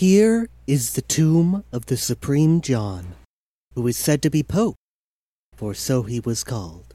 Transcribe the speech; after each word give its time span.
Here 0.00 0.48
is 0.66 0.94
the 0.94 1.02
tomb 1.02 1.62
of 1.72 1.84
the 1.84 1.98
Supreme 1.98 2.62
John, 2.62 3.16
who 3.74 3.86
is 3.86 3.98
said 3.98 4.22
to 4.22 4.30
be 4.30 4.42
Pope, 4.42 4.76
for 5.54 5.74
so 5.74 6.04
he 6.04 6.20
was 6.20 6.42
called. 6.42 6.94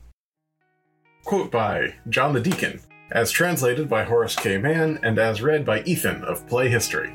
Quote 1.24 1.52
by 1.52 1.94
John 2.10 2.34
the 2.34 2.40
Deacon, 2.40 2.82
as 3.12 3.30
translated 3.30 3.88
by 3.88 4.06
Horace 4.06 4.36
K. 4.36 4.58
Mann 4.58 4.98
and 5.04 5.20
as 5.20 5.44
read 5.44 5.64
by 5.64 5.84
Ethan 5.84 6.24
of 6.24 6.48
Play 6.48 6.68
History. 6.68 7.14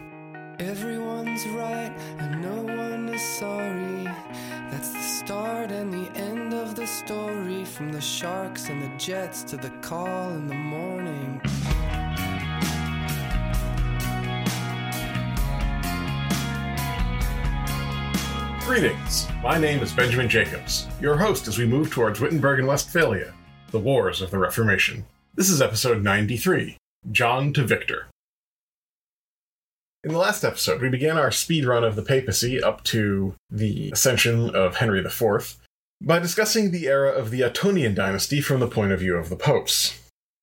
Everyone's 0.61 1.45
right 1.47 1.93
and 2.21 2.41
no 2.41 2.73
one 2.73 3.09
is 3.09 3.39
sorry. 3.41 4.05
That's 4.71 4.93
the 4.93 5.03
start 5.03 5.73
and 5.73 5.93
the 5.93 6.17
end 6.17 6.55
of 6.55 6.77
the 6.77 6.87
story. 6.87 7.65
From 7.65 7.91
the 7.91 8.01
sharks 8.01 8.69
and 8.69 8.81
the 8.81 8.97
jets 8.97 9.43
to 9.43 9.57
the 9.57 9.71
call 9.81 10.31
in 10.35 10.47
the 10.47 10.55
morning. 10.55 11.43
Greetings. 18.71 19.27
My 19.43 19.59
name 19.59 19.81
is 19.81 19.93
Benjamin 19.93 20.29
Jacobs, 20.29 20.87
your 21.01 21.17
host 21.17 21.49
as 21.49 21.59
we 21.59 21.67
move 21.67 21.91
towards 21.91 22.21
Wittenberg 22.21 22.61
and 22.61 22.69
Westphalia, 22.69 23.35
the 23.73 23.81
wars 23.81 24.23
of 24.23 24.31
the 24.31 24.39
Reformation. 24.39 25.05
This 25.35 25.51
is 25.51 25.61
episode 25.61 26.05
93 26.05 26.77
John 27.11 27.53
to 27.55 27.65
Victor. 27.65 28.07
In 30.05 30.13
the 30.13 30.19
last 30.19 30.45
episode, 30.45 30.81
we 30.81 30.89
began 30.89 31.19
our 31.19 31.33
speed 31.33 31.65
run 31.65 31.83
of 31.83 31.97
the 31.97 32.03
papacy 32.03 32.63
up 32.63 32.85
to 32.85 33.35
the 33.51 33.91
ascension 33.91 34.55
of 34.55 34.77
Henry 34.77 35.01
IV 35.01 35.57
by 36.01 36.21
discussing 36.21 36.71
the 36.71 36.87
era 36.87 37.11
of 37.11 37.33
the 37.33 37.41
Ottonian 37.41 37.97
dynasty 37.97 38.41
from 38.41 38.61
the 38.61 38.69
point 38.69 38.93
of 38.93 39.01
view 39.01 39.17
of 39.17 39.31
the 39.31 39.37
popes. 39.37 39.99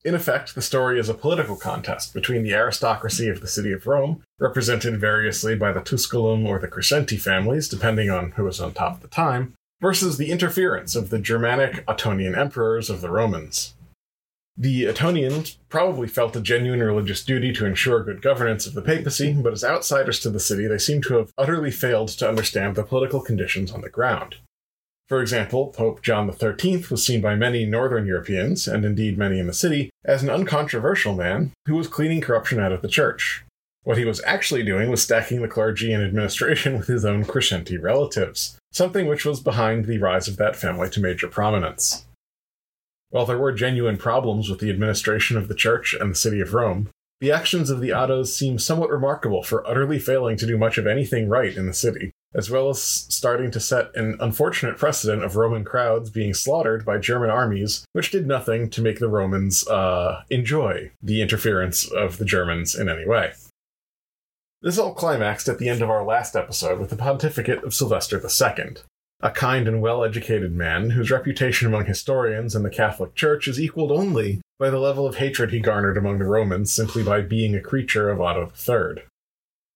In 0.05 0.15
effect, 0.15 0.55
the 0.55 0.61
story 0.61 0.99
is 0.99 1.09
a 1.09 1.13
political 1.13 1.55
contest 1.55 2.13
between 2.13 2.43
the 2.43 2.53
aristocracy 2.53 3.29
of 3.29 3.41
the 3.41 3.47
city 3.47 3.71
of 3.71 3.87
Rome, 3.87 4.23
represented 4.39 4.99
variously 4.99 5.55
by 5.55 5.71
the 5.71 5.81
Tusculum 5.81 6.45
or 6.45 6.59
the 6.59 6.67
Crescenti 6.67 7.17
families, 7.17 7.67
depending 7.67 8.09
on 8.09 8.31
who 8.31 8.43
was 8.43 8.61
on 8.61 8.73
top 8.73 8.95
at 8.95 9.01
the 9.01 9.07
time, 9.07 9.55
versus 9.81 10.17
the 10.17 10.31
interference 10.31 10.95
of 10.95 11.09
the 11.09 11.19
Germanic 11.19 11.85
Ottonian 11.87 12.37
emperors 12.37 12.89
of 12.89 13.01
the 13.01 13.09
Romans. 13.09 13.73
The 14.59 14.85
Ottonians 14.85 15.57
probably 15.69 16.07
felt 16.07 16.35
a 16.35 16.41
genuine 16.41 16.81
religious 16.81 17.23
duty 17.23 17.53
to 17.53 17.65
ensure 17.65 18.03
good 18.03 18.23
governance 18.23 18.65
of 18.65 18.73
the 18.73 18.81
papacy, 18.81 19.33
but 19.33 19.53
as 19.53 19.63
outsiders 19.63 20.19
to 20.21 20.31
the 20.31 20.39
city, 20.39 20.65
they 20.65 20.79
seem 20.79 21.01
to 21.03 21.17
have 21.17 21.31
utterly 21.37 21.69
failed 21.69 22.09
to 22.09 22.27
understand 22.27 22.75
the 22.75 22.83
political 22.83 23.21
conditions 23.21 23.71
on 23.71 23.81
the 23.81 23.89
ground. 23.89 24.37
For 25.07 25.21
example, 25.21 25.67
Pope 25.67 26.01
John 26.01 26.29
XIII 26.29 26.85
was 26.91 27.05
seen 27.05 27.21
by 27.21 27.35
many 27.35 27.65
Northern 27.65 28.05
Europeans, 28.05 28.67
and 28.67 28.83
indeed 28.83 29.17
many 29.17 29.39
in 29.39 29.47
the 29.47 29.53
city, 29.53 29.89
as 30.03 30.21
an 30.21 30.29
uncontroversial 30.29 31.15
man 31.15 31.53
who 31.65 31.75
was 31.75 31.87
cleaning 31.87 32.19
corruption 32.19 32.59
out 32.59 32.73
of 32.73 32.81
the 32.81 32.89
church. 32.89 33.45
What 33.83 33.97
he 33.97 34.03
was 34.03 34.21
actually 34.25 34.63
doing 34.63 34.89
was 34.89 35.01
stacking 35.01 35.41
the 35.41 35.47
clergy 35.47 35.93
and 35.93 36.03
administration 36.03 36.73
with 36.77 36.87
his 36.87 37.05
own 37.05 37.23
Crescenti 37.23 37.77
relatives, 37.77 38.57
something 38.73 39.07
which 39.07 39.23
was 39.23 39.39
behind 39.39 39.85
the 39.85 39.97
rise 39.97 40.27
of 40.27 40.35
that 40.37 40.57
family 40.57 40.89
to 40.89 40.99
major 40.99 41.29
prominence. 41.29 42.05
While 43.09 43.25
there 43.25 43.37
were 43.37 43.53
genuine 43.53 43.95
problems 43.95 44.49
with 44.49 44.59
the 44.59 44.69
administration 44.69 45.37
of 45.37 45.47
the 45.47 45.55
church 45.55 45.95
and 45.97 46.11
the 46.11 46.15
city 46.15 46.41
of 46.41 46.53
Rome, 46.53 46.89
the 47.19 47.31
actions 47.31 47.69
of 47.69 47.81
the 47.81 47.89
Ottos 47.89 48.27
seem 48.27 48.59
somewhat 48.59 48.91
remarkable 48.91 49.41
for 49.41 49.67
utterly 49.67 49.97
failing 49.97 50.37
to 50.37 50.45
do 50.45 50.57
much 50.57 50.77
of 50.77 50.85
anything 50.85 51.27
right 51.27 51.55
in 51.55 51.65
the 51.65 51.73
city, 51.73 52.11
as 52.35 52.49
well 52.49 52.69
as 52.69 52.81
starting 52.81 53.49
to 53.51 53.59
set 53.59 53.95
an 53.95 54.17
unfortunate 54.19 54.77
precedent 54.77 55.23
of 55.23 55.35
Roman 55.35 55.63
crowds 55.63 56.09
being 56.09 56.33
slaughtered 56.33 56.85
by 56.85 56.99
German 56.99 57.29
armies, 57.29 57.85
which 57.93 58.11
did 58.11 58.27
nothing 58.27 58.69
to 58.69 58.81
make 58.81 58.99
the 58.99 59.09
Romans 59.09 59.67
uh, 59.67 60.23
enjoy 60.29 60.91
the 61.01 61.21
interference 61.21 61.89
of 61.91 62.17
the 62.17 62.25
Germans 62.25 62.75
in 62.75 62.87
any 62.87 63.07
way. 63.07 63.33
This 64.61 64.77
all 64.77 64.93
climaxed 64.93 65.47
at 65.47 65.59
the 65.59 65.69
end 65.69 65.81
of 65.81 65.89
our 65.89 66.03
last 66.03 66.35
episode 66.35 66.79
with 66.79 66.89
the 66.89 66.95
pontificate 66.95 67.63
of 67.63 67.73
Sylvester 67.73 68.17
II, 68.17 68.75
a 69.21 69.31
kind 69.31 69.67
and 69.67 69.81
well 69.81 70.03
educated 70.03 70.53
man 70.53 70.91
whose 70.91 71.09
reputation 71.09 71.67
among 71.67 71.85
historians 71.85 72.55
and 72.55 72.63
the 72.63 72.69
Catholic 72.69 73.15
Church 73.15 73.47
is 73.47 73.59
equaled 73.59 73.91
only 73.91 74.41
by 74.59 74.69
the 74.69 74.79
level 74.79 75.07
of 75.07 75.15
hatred 75.15 75.51
he 75.51 75.59
garnered 75.59 75.97
among 75.97 76.19
the 76.19 76.25
Romans 76.25 76.71
simply 76.71 77.03
by 77.03 77.21
being 77.21 77.55
a 77.55 77.61
creature 77.61 78.09
of 78.09 78.21
Otto 78.21 78.51
III. 78.51 79.03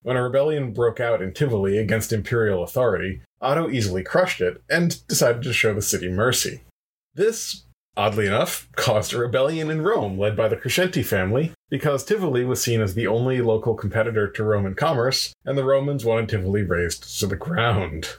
When 0.04 0.18
a 0.18 0.24
rebellion 0.24 0.74
broke 0.74 1.00
out 1.00 1.22
in 1.22 1.34
Tivoli 1.34 1.78
against 1.78 2.14
imperial 2.14 2.64
authority, 2.64 3.22
Otto 3.40 3.70
easily 3.70 4.04
crushed 4.04 4.42
it 4.42 4.62
and 4.70 5.06
decided 5.08 5.44
to 5.44 5.54
show 5.54 5.74
the 5.74 5.82
city 5.82 6.10
mercy. 6.10 6.62
This, 7.14 7.66
oddly 7.98 8.28
enough, 8.28 8.68
caused 8.76 9.14
a 9.14 9.20
rebellion 9.20 9.70
in 9.70 9.82
Rome 9.82 10.18
led 10.20 10.36
by 10.36 10.48
the 10.48 10.56
Crescenti 10.56 11.04
family 11.04 11.52
because 11.70 12.04
Tivoli 12.04 12.44
was 12.46 12.62
seen 12.62 12.82
as 12.82 12.94
the 12.94 13.08
only 13.08 13.42
local 13.42 13.76
competitor 13.76 14.28
to 14.28 14.44
Roman 14.44 14.76
commerce, 14.76 15.34
and 15.46 15.58
the 15.58 15.64
Romans 15.64 16.06
wanted 16.06 16.30
Tivoli 16.30 16.64
razed 16.64 17.20
to 17.20 17.28
the 17.28 17.36
ground. 17.36 18.18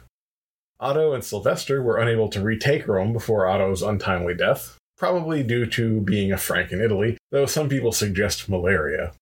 Otto 0.82 1.12
and 1.12 1.22
Sylvester 1.22 1.80
were 1.80 1.98
unable 1.98 2.28
to 2.28 2.42
retake 2.42 2.88
Rome 2.88 3.12
before 3.12 3.46
Otto's 3.46 3.82
untimely 3.82 4.34
death, 4.34 4.76
probably 4.98 5.44
due 5.44 5.64
to 5.66 6.00
being 6.00 6.32
a 6.32 6.36
Frank 6.36 6.72
in 6.72 6.80
Italy, 6.80 7.16
though 7.30 7.46
some 7.46 7.68
people 7.68 7.92
suggest 7.92 8.48
malaria. 8.48 9.12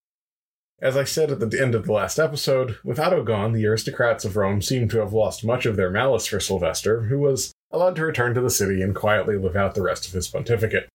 As 0.80 0.96
I 0.96 1.04
said 1.04 1.30
at 1.30 1.38
the 1.38 1.60
end 1.60 1.74
of 1.74 1.84
the 1.84 1.92
last 1.92 2.18
episode, 2.18 2.78
with 2.82 2.98
Otto 2.98 3.22
gone, 3.22 3.52
the 3.52 3.66
aristocrats 3.66 4.24
of 4.24 4.38
Rome 4.38 4.62
seem 4.62 4.88
to 4.88 5.00
have 5.00 5.12
lost 5.12 5.44
much 5.44 5.66
of 5.66 5.76
their 5.76 5.90
malice 5.90 6.26
for 6.26 6.40
Sylvester, 6.40 7.02
who 7.02 7.18
was 7.18 7.52
allowed 7.70 7.96
to 7.96 8.06
return 8.06 8.32
to 8.32 8.40
the 8.40 8.48
city 8.48 8.80
and 8.80 8.94
quietly 8.94 9.36
live 9.36 9.54
out 9.54 9.74
the 9.74 9.82
rest 9.82 10.06
of 10.06 10.14
his 10.14 10.28
pontificate. 10.28 10.88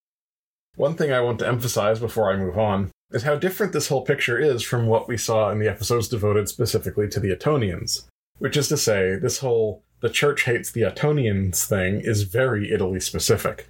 One 0.76 0.96
thing 0.96 1.12
I 1.12 1.22
want 1.22 1.38
to 1.40 1.48
emphasize 1.48 2.00
before 2.00 2.32
I 2.32 2.38
move 2.38 2.58
on 2.58 2.90
is 3.12 3.22
how 3.22 3.36
different 3.36 3.72
this 3.72 3.90
whole 3.90 4.02
picture 4.02 4.40
is 4.40 4.64
from 4.64 4.88
what 4.88 5.08
we 5.08 5.16
saw 5.16 5.52
in 5.52 5.60
the 5.60 5.70
episodes 5.70 6.08
devoted 6.08 6.50
specifically 6.50 7.08
to 7.10 7.20
the 7.20 7.30
Ottonians. 7.30 8.08
Which 8.40 8.58
is 8.58 8.68
to 8.70 8.78
say, 8.78 9.16
this 9.16 9.38
whole 9.38 9.85
the 10.02 10.10
church 10.10 10.44
hates 10.44 10.72
the 10.72 10.82
Ottonians 10.82 11.66
thing 11.66 12.02
is 12.02 12.24
very 12.24 12.72
Italy 12.72 13.00
specific. 13.00 13.70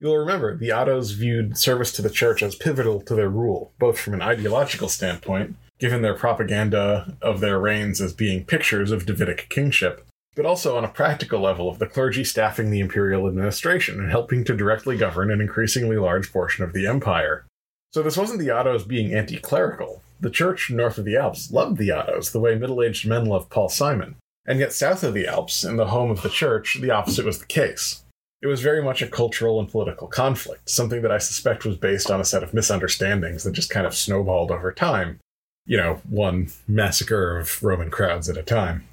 You'll 0.00 0.16
remember 0.16 0.56
the 0.56 0.70
Ottos 0.70 1.14
viewed 1.14 1.56
service 1.56 1.92
to 1.92 2.02
the 2.02 2.10
church 2.10 2.42
as 2.42 2.56
pivotal 2.56 3.00
to 3.02 3.14
their 3.14 3.28
rule, 3.28 3.72
both 3.78 3.98
from 3.98 4.14
an 4.14 4.22
ideological 4.22 4.88
standpoint, 4.88 5.56
given 5.78 6.02
their 6.02 6.14
propaganda 6.14 7.16
of 7.22 7.40
their 7.40 7.58
reigns 7.58 8.00
as 8.00 8.12
being 8.12 8.44
pictures 8.44 8.90
of 8.90 9.06
Davidic 9.06 9.48
kingship, 9.48 10.06
but 10.34 10.46
also 10.46 10.76
on 10.76 10.84
a 10.84 10.88
practical 10.88 11.40
level 11.40 11.68
of 11.68 11.78
the 11.78 11.86
clergy 11.86 12.24
staffing 12.24 12.70
the 12.70 12.80
imperial 12.80 13.26
administration 13.26 14.00
and 14.00 14.10
helping 14.10 14.44
to 14.44 14.56
directly 14.56 14.96
govern 14.96 15.30
an 15.30 15.40
increasingly 15.40 15.96
large 15.96 16.32
portion 16.32 16.64
of 16.64 16.72
the 16.72 16.86
empire. 16.86 17.46
So 17.92 18.02
this 18.02 18.16
wasn't 18.16 18.40
the 18.40 18.48
Ottos 18.48 18.86
being 18.86 19.14
anti 19.14 19.38
clerical. 19.38 20.02
The 20.20 20.30
church 20.30 20.70
north 20.70 20.98
of 20.98 21.04
the 21.04 21.16
Alps 21.16 21.52
loved 21.52 21.76
the 21.76 21.90
Ottos 21.90 22.32
the 22.32 22.40
way 22.40 22.56
middle 22.56 22.82
aged 22.82 23.06
men 23.06 23.26
love 23.26 23.50
Paul 23.50 23.68
Simon. 23.68 24.16
And 24.46 24.58
yet, 24.58 24.72
south 24.72 25.02
of 25.02 25.14
the 25.14 25.26
Alps, 25.26 25.64
in 25.64 25.76
the 25.76 25.86
home 25.86 26.10
of 26.10 26.22
the 26.22 26.28
church, 26.28 26.78
the 26.80 26.90
opposite 26.90 27.24
was 27.24 27.38
the 27.38 27.46
case. 27.46 28.02
It 28.42 28.46
was 28.46 28.60
very 28.60 28.82
much 28.82 29.00
a 29.00 29.06
cultural 29.06 29.58
and 29.58 29.70
political 29.70 30.06
conflict, 30.06 30.68
something 30.68 31.00
that 31.00 31.10
I 31.10 31.16
suspect 31.16 31.64
was 31.64 31.78
based 31.78 32.10
on 32.10 32.20
a 32.20 32.26
set 32.26 32.42
of 32.42 32.52
misunderstandings 32.52 33.44
that 33.44 33.52
just 33.52 33.70
kind 33.70 33.86
of 33.86 33.94
snowballed 33.94 34.50
over 34.50 34.70
time. 34.70 35.18
You 35.64 35.78
know, 35.78 36.02
one 36.08 36.48
massacre 36.68 37.38
of 37.38 37.62
Roman 37.62 37.90
crowds 37.90 38.28
at 38.28 38.36
a 38.36 38.42
time. 38.42 38.86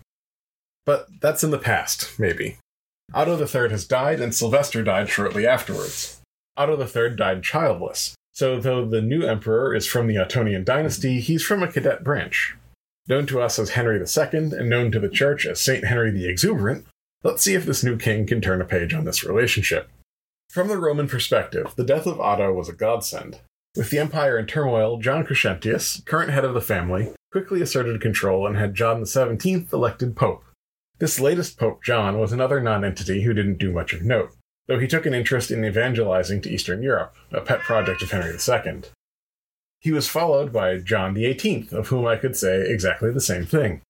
But 0.86 1.08
that's 1.20 1.44
in 1.44 1.52
the 1.52 1.58
past, 1.58 2.18
maybe. 2.18 2.58
Otto 3.14 3.38
III 3.38 3.72
has 3.72 3.86
died, 3.86 4.22
and 4.22 4.34
Sylvester 4.34 4.84
died 4.84 5.10
shortly 5.10 5.46
afterwards. 5.46 6.22
Otto 6.56 6.80
III 6.82 7.16
died 7.18 7.44
childless, 7.44 8.16
So, 8.32 8.60
though 8.60 8.86
the 8.86 9.02
new 9.02 9.24
emperor 9.24 9.76
is 9.76 9.86
from 9.86 10.08
the 10.08 10.16
Ottonian 10.16 10.64
dynasty, 10.64 11.20
he's 11.20 11.44
from 11.44 11.62
a 11.62 11.68
cadet 11.68 12.04
branch. 12.04 12.56
Known 13.12 13.26
to 13.26 13.42
us 13.42 13.60
as 13.60 13.72
Henry 13.72 14.00
II 14.00 14.40
and 14.58 14.70
known 14.70 14.90
to 14.94 15.00
the 15.02 15.10
church 15.10 15.46
as 15.46 15.60
Saint 15.60 15.84
Henry 15.84 16.12
the 16.12 16.30
Exuberant, 16.30 16.86
let's 17.24 17.44
see 17.44 17.56
if 17.56 17.66
this 17.66 17.84
new 17.84 17.98
king 17.98 18.26
can 18.26 18.40
turn 18.40 18.62
a 18.62 18.66
page 18.66 18.94
on 18.94 19.04
this 19.04 19.26
relationship. 19.26 19.90
From 20.50 20.70
the 20.70 20.78
Roman 20.78 21.10
perspective, 21.10 21.74
the 21.76 21.84
death 21.84 22.08
of 22.08 22.22
Otto 22.22 22.54
was 22.54 22.70
a 22.70 22.74
godsend. 22.74 23.42
With 23.76 23.90
the 23.90 24.00
empire 24.00 24.40
in 24.40 24.46
turmoil, 24.46 24.98
John 24.98 25.26
Crescentius, 25.26 26.06
current 26.06 26.32
head 26.32 26.46
of 26.46 26.54
the 26.54 26.62
family, 26.62 27.12
quickly 27.34 27.62
asserted 27.62 28.00
control 28.00 28.48
and 28.48 28.56
had 28.56 28.76
John 28.76 29.06
XVII 29.06 29.68
elected 29.74 30.16
pope. 30.16 30.46
This 31.00 31.20
latest 31.20 31.60
Pope 31.60 31.84
John 31.84 32.18
was 32.18 32.32
another 32.32 32.62
nonentity 32.62 33.24
who 33.24 33.34
didn't 33.34 33.60
do 33.60 33.74
much 33.74 33.92
of 33.92 34.04
note, 34.04 34.32
though 34.68 34.80
he 34.80 34.88
took 34.88 35.06
an 35.06 35.14
interest 35.14 35.52
in 35.52 35.66
evangelizing 35.66 36.40
to 36.44 36.50
Eastern 36.50 36.82
Europe, 36.82 37.14
a 37.34 37.42
pet 37.42 37.60
project 37.60 38.02
of 38.04 38.12
Henry 38.12 38.32
II. 38.32 38.84
He 39.82 39.92
was 39.92 40.08
followed 40.08 40.54
by 40.54 40.78
John 40.78 41.16
XVIII, 41.16 41.70
of 41.72 41.88
whom 41.88 42.06
I 42.06 42.16
could 42.16 42.38
say 42.38 42.70
exactly 42.70 43.12
the 43.12 43.20
same 43.20 43.48
thing. 43.48 43.82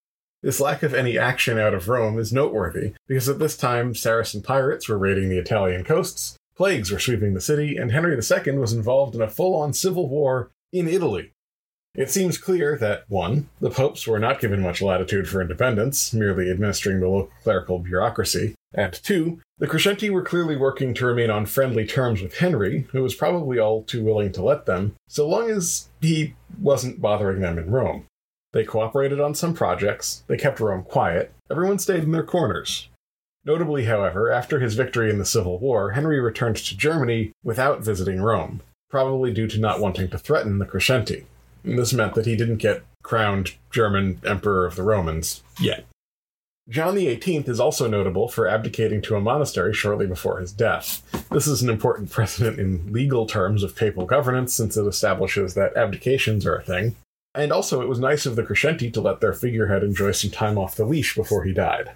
This 0.42 0.62
lack 0.62 0.84
of 0.84 0.94
any 0.94 1.18
action 1.18 1.60
out 1.60 1.74
of 1.74 1.90
Rome 1.90 2.18
is 2.18 2.32
noteworthy, 2.32 2.94
because 3.08 3.28
at 3.28 3.40
this 3.40 3.58
time 3.58 3.94
Saracen 3.94 4.42
pirates 4.42 4.88
were 4.88 4.98
raiding 4.98 5.28
the 5.28 5.38
Italian 5.38 5.84
coasts, 5.84 6.38
plagues 6.56 6.92
were 6.92 7.00
sweeping 7.00 7.34
the 7.34 7.42
city, 7.42 7.76
and 7.76 7.92
Henry 7.92 8.16
II 8.16 8.54
was 8.54 8.72
involved 8.72 9.16
in 9.16 9.22
a 9.22 9.28
full 9.28 9.54
on 9.54 9.74
civil 9.74 10.08
war 10.08 10.50
in 10.72 10.88
Italy. 10.88 11.34
It 11.94 12.10
seems 12.10 12.38
clear 12.38 12.78
that 12.78 13.04
1. 13.10 13.50
The 13.60 13.70
popes 13.70 14.08
were 14.08 14.20
not 14.20 14.40
given 14.40 14.62
much 14.62 14.82
latitude 14.82 15.28
for 15.28 15.42
independence, 15.42 16.14
merely 16.14 16.50
administering 16.50 17.02
the 17.02 17.10
local 17.10 17.32
clerical 17.44 17.80
bureaucracy, 17.80 18.56
and 18.74 18.94
2. 18.94 19.42
The 19.58 19.68
Crescenti 19.68 20.10
were 20.10 20.22
clearly 20.22 20.56
working 20.56 20.94
to 20.94 21.06
remain 21.06 21.30
on 21.30 21.46
friendly 21.46 21.86
terms 21.86 22.22
with 22.22 22.38
Henry, 22.38 22.88
who 22.92 23.04
was 23.04 23.14
probably 23.14 23.60
all 23.60 23.84
too 23.84 24.06
willing 24.06 24.32
to 24.32 24.42
let 24.42 24.66
them, 24.66 24.96
so 25.10 25.28
long 25.28 25.50
as 25.50 25.90
he 26.00 26.36
wasn't 26.62 27.02
bothering 27.02 27.42
them 27.42 27.58
in 27.58 27.70
Rome. 27.70 28.06
They 28.54 28.64
cooperated 28.64 29.20
on 29.20 29.36
some 29.36 29.54
projects, 29.54 30.24
they 30.28 30.38
kept 30.38 30.62
Rome 30.62 30.84
quiet, 30.84 31.34
everyone 31.50 31.80
stayed 31.80 32.04
in 32.04 32.12
their 32.14 32.24
corners. 32.24 32.88
Notably, 33.44 33.86
however, 33.86 34.32
after 34.32 34.60
his 34.60 34.76
victory 34.76 35.10
in 35.10 35.18
the 35.18 35.26
Civil 35.26 35.60
War, 35.60 35.92
Henry 35.92 36.22
returned 36.22 36.58
to 36.58 36.78
Germany 36.78 37.34
without 37.44 37.84
visiting 37.84 38.22
Rome, 38.22 38.62
probably 38.90 39.34
due 39.34 39.48
to 39.48 39.60
not 39.60 39.82
wanting 39.82 40.10
to 40.10 40.18
threaten 40.18 40.60
the 40.60 40.66
Crescenti. 40.66 41.26
This 41.64 41.94
meant 41.94 42.16
that 42.16 42.26
he 42.26 42.36
didn't 42.36 42.58
get 42.58 42.84
crowned 43.04 43.56
German 43.72 44.22
Emperor 44.26 44.66
of 44.66 44.76
the 44.76 44.84
Romans 44.84 45.44
yet. 45.60 45.86
John 46.70 46.96
XVIII 46.96 47.44
is 47.48 47.60
also 47.60 47.88
notable 47.88 48.28
for 48.28 48.48
abdicating 48.48 49.02
to 49.04 49.16
a 49.16 49.22
monastery 49.22 49.74
shortly 49.74 50.08
before 50.08 50.40
his 50.40 50.54
death. 50.54 51.02
This 51.30 51.48
is 51.48 51.62
an 51.62 51.70
important 51.70 52.10
precedent 52.10 52.60
in 52.60 52.94
legal 52.94 53.26
terms 53.26 53.64
of 53.64 53.76
papal 53.76 54.06
governance 54.06 54.54
since 54.54 54.78
it 54.78 54.86
establishes 54.86 55.54
that 55.56 55.76
abdications 55.76 56.46
are 56.46 56.56
a 56.56 56.64
thing. 56.64 56.96
And 57.34 57.52
also, 57.52 57.82
it 57.82 57.90
was 57.90 58.00
nice 58.00 58.26
of 58.26 58.36
the 58.36 58.44
Crescenti 58.44 58.92
to 58.92 59.02
let 59.02 59.22
their 59.22 59.34
figurehead 59.34 59.84
enjoy 59.84 60.12
some 60.12 60.32
time 60.32 60.58
off 60.58 60.76
the 60.76 60.86
leash 60.86 61.16
before 61.16 61.44
he 61.44 61.54
died. 61.54 61.92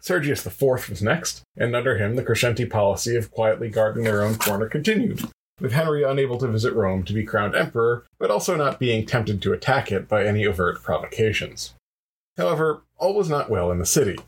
Sergius 0.00 0.46
IV 0.46 0.88
was 0.88 1.02
next, 1.02 1.42
and 1.56 1.76
under 1.76 1.98
him 1.98 2.16
the 2.16 2.22
Crescenti 2.22 2.64
policy 2.64 3.16
of 3.16 3.30
quietly 3.30 3.68
guarding 3.68 4.04
their 4.04 4.22
own 4.22 4.36
corner 4.36 4.68
continued, 4.68 5.22
with 5.60 5.72
Henry 5.72 6.02
unable 6.02 6.38
to 6.38 6.48
visit 6.48 6.74
Rome 6.74 7.02
to 7.04 7.12
be 7.12 7.24
crowned 7.24 7.54
emperor, 7.54 8.04
but 8.18 8.30
also 8.30 8.56
not 8.56 8.78
being 8.78 9.06
tempted 9.06 9.42
to 9.42 9.52
attack 9.52 9.92
it 9.92 10.08
by 10.08 10.24
any 10.24 10.46
overt 10.46 10.82
provocations. 10.82 11.74
However, 12.36 12.82
all 12.96 13.14
was 13.14 13.28
not 13.28 13.50
well 13.50 13.70
in 13.70 13.78
the 13.78 13.86
city. 13.86 14.18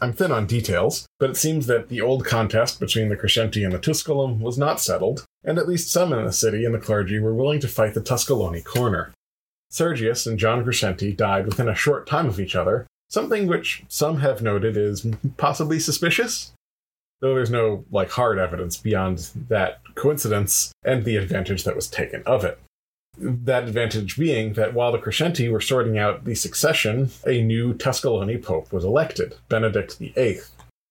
I'm 0.00 0.12
thin 0.12 0.32
on 0.32 0.46
details, 0.46 1.06
but 1.20 1.30
it 1.30 1.36
seems 1.36 1.66
that 1.66 1.88
the 1.88 2.00
old 2.00 2.24
contest 2.24 2.80
between 2.80 3.08
the 3.08 3.16
Crescenti 3.16 3.62
and 3.62 3.72
the 3.72 3.78
Tusculum 3.78 4.40
was 4.40 4.58
not 4.58 4.80
settled, 4.80 5.24
and 5.44 5.58
at 5.58 5.68
least 5.68 5.92
some 5.92 6.12
in 6.12 6.24
the 6.24 6.32
city 6.32 6.64
and 6.64 6.74
the 6.74 6.78
clergy 6.78 7.18
were 7.18 7.34
willing 7.34 7.60
to 7.60 7.68
fight 7.68 7.94
the 7.94 8.00
Tusculoni 8.00 8.64
corner. 8.64 9.12
Sergius 9.70 10.26
and 10.26 10.38
John 10.38 10.64
Crescenti 10.64 11.12
died 11.12 11.46
within 11.46 11.68
a 11.68 11.74
short 11.74 12.06
time 12.06 12.26
of 12.26 12.40
each 12.40 12.56
other, 12.56 12.86
something 13.08 13.46
which 13.46 13.84
some 13.88 14.18
have 14.18 14.42
noted 14.42 14.76
is 14.76 15.06
possibly 15.36 15.78
suspicious 15.78 16.52
though 17.22 17.34
there's 17.34 17.50
no 17.50 17.84
like 17.90 18.10
hard 18.10 18.38
evidence 18.38 18.76
beyond 18.76 19.30
that 19.48 19.80
coincidence 19.94 20.72
and 20.84 21.04
the 21.04 21.16
advantage 21.16 21.64
that 21.64 21.76
was 21.76 21.88
taken 21.88 22.22
of 22.26 22.44
it. 22.44 22.58
That 23.16 23.64
advantage 23.64 24.18
being 24.18 24.54
that 24.54 24.74
while 24.74 24.90
the 24.90 24.98
Crescenti 24.98 25.48
were 25.48 25.60
sorting 25.60 25.98
out 25.98 26.24
the 26.24 26.34
succession, 26.34 27.10
a 27.26 27.40
new 27.40 27.74
Tusculani 27.74 28.42
pope 28.42 28.72
was 28.72 28.84
elected, 28.84 29.36
Benedict 29.48 29.98
VIII. 29.98 30.40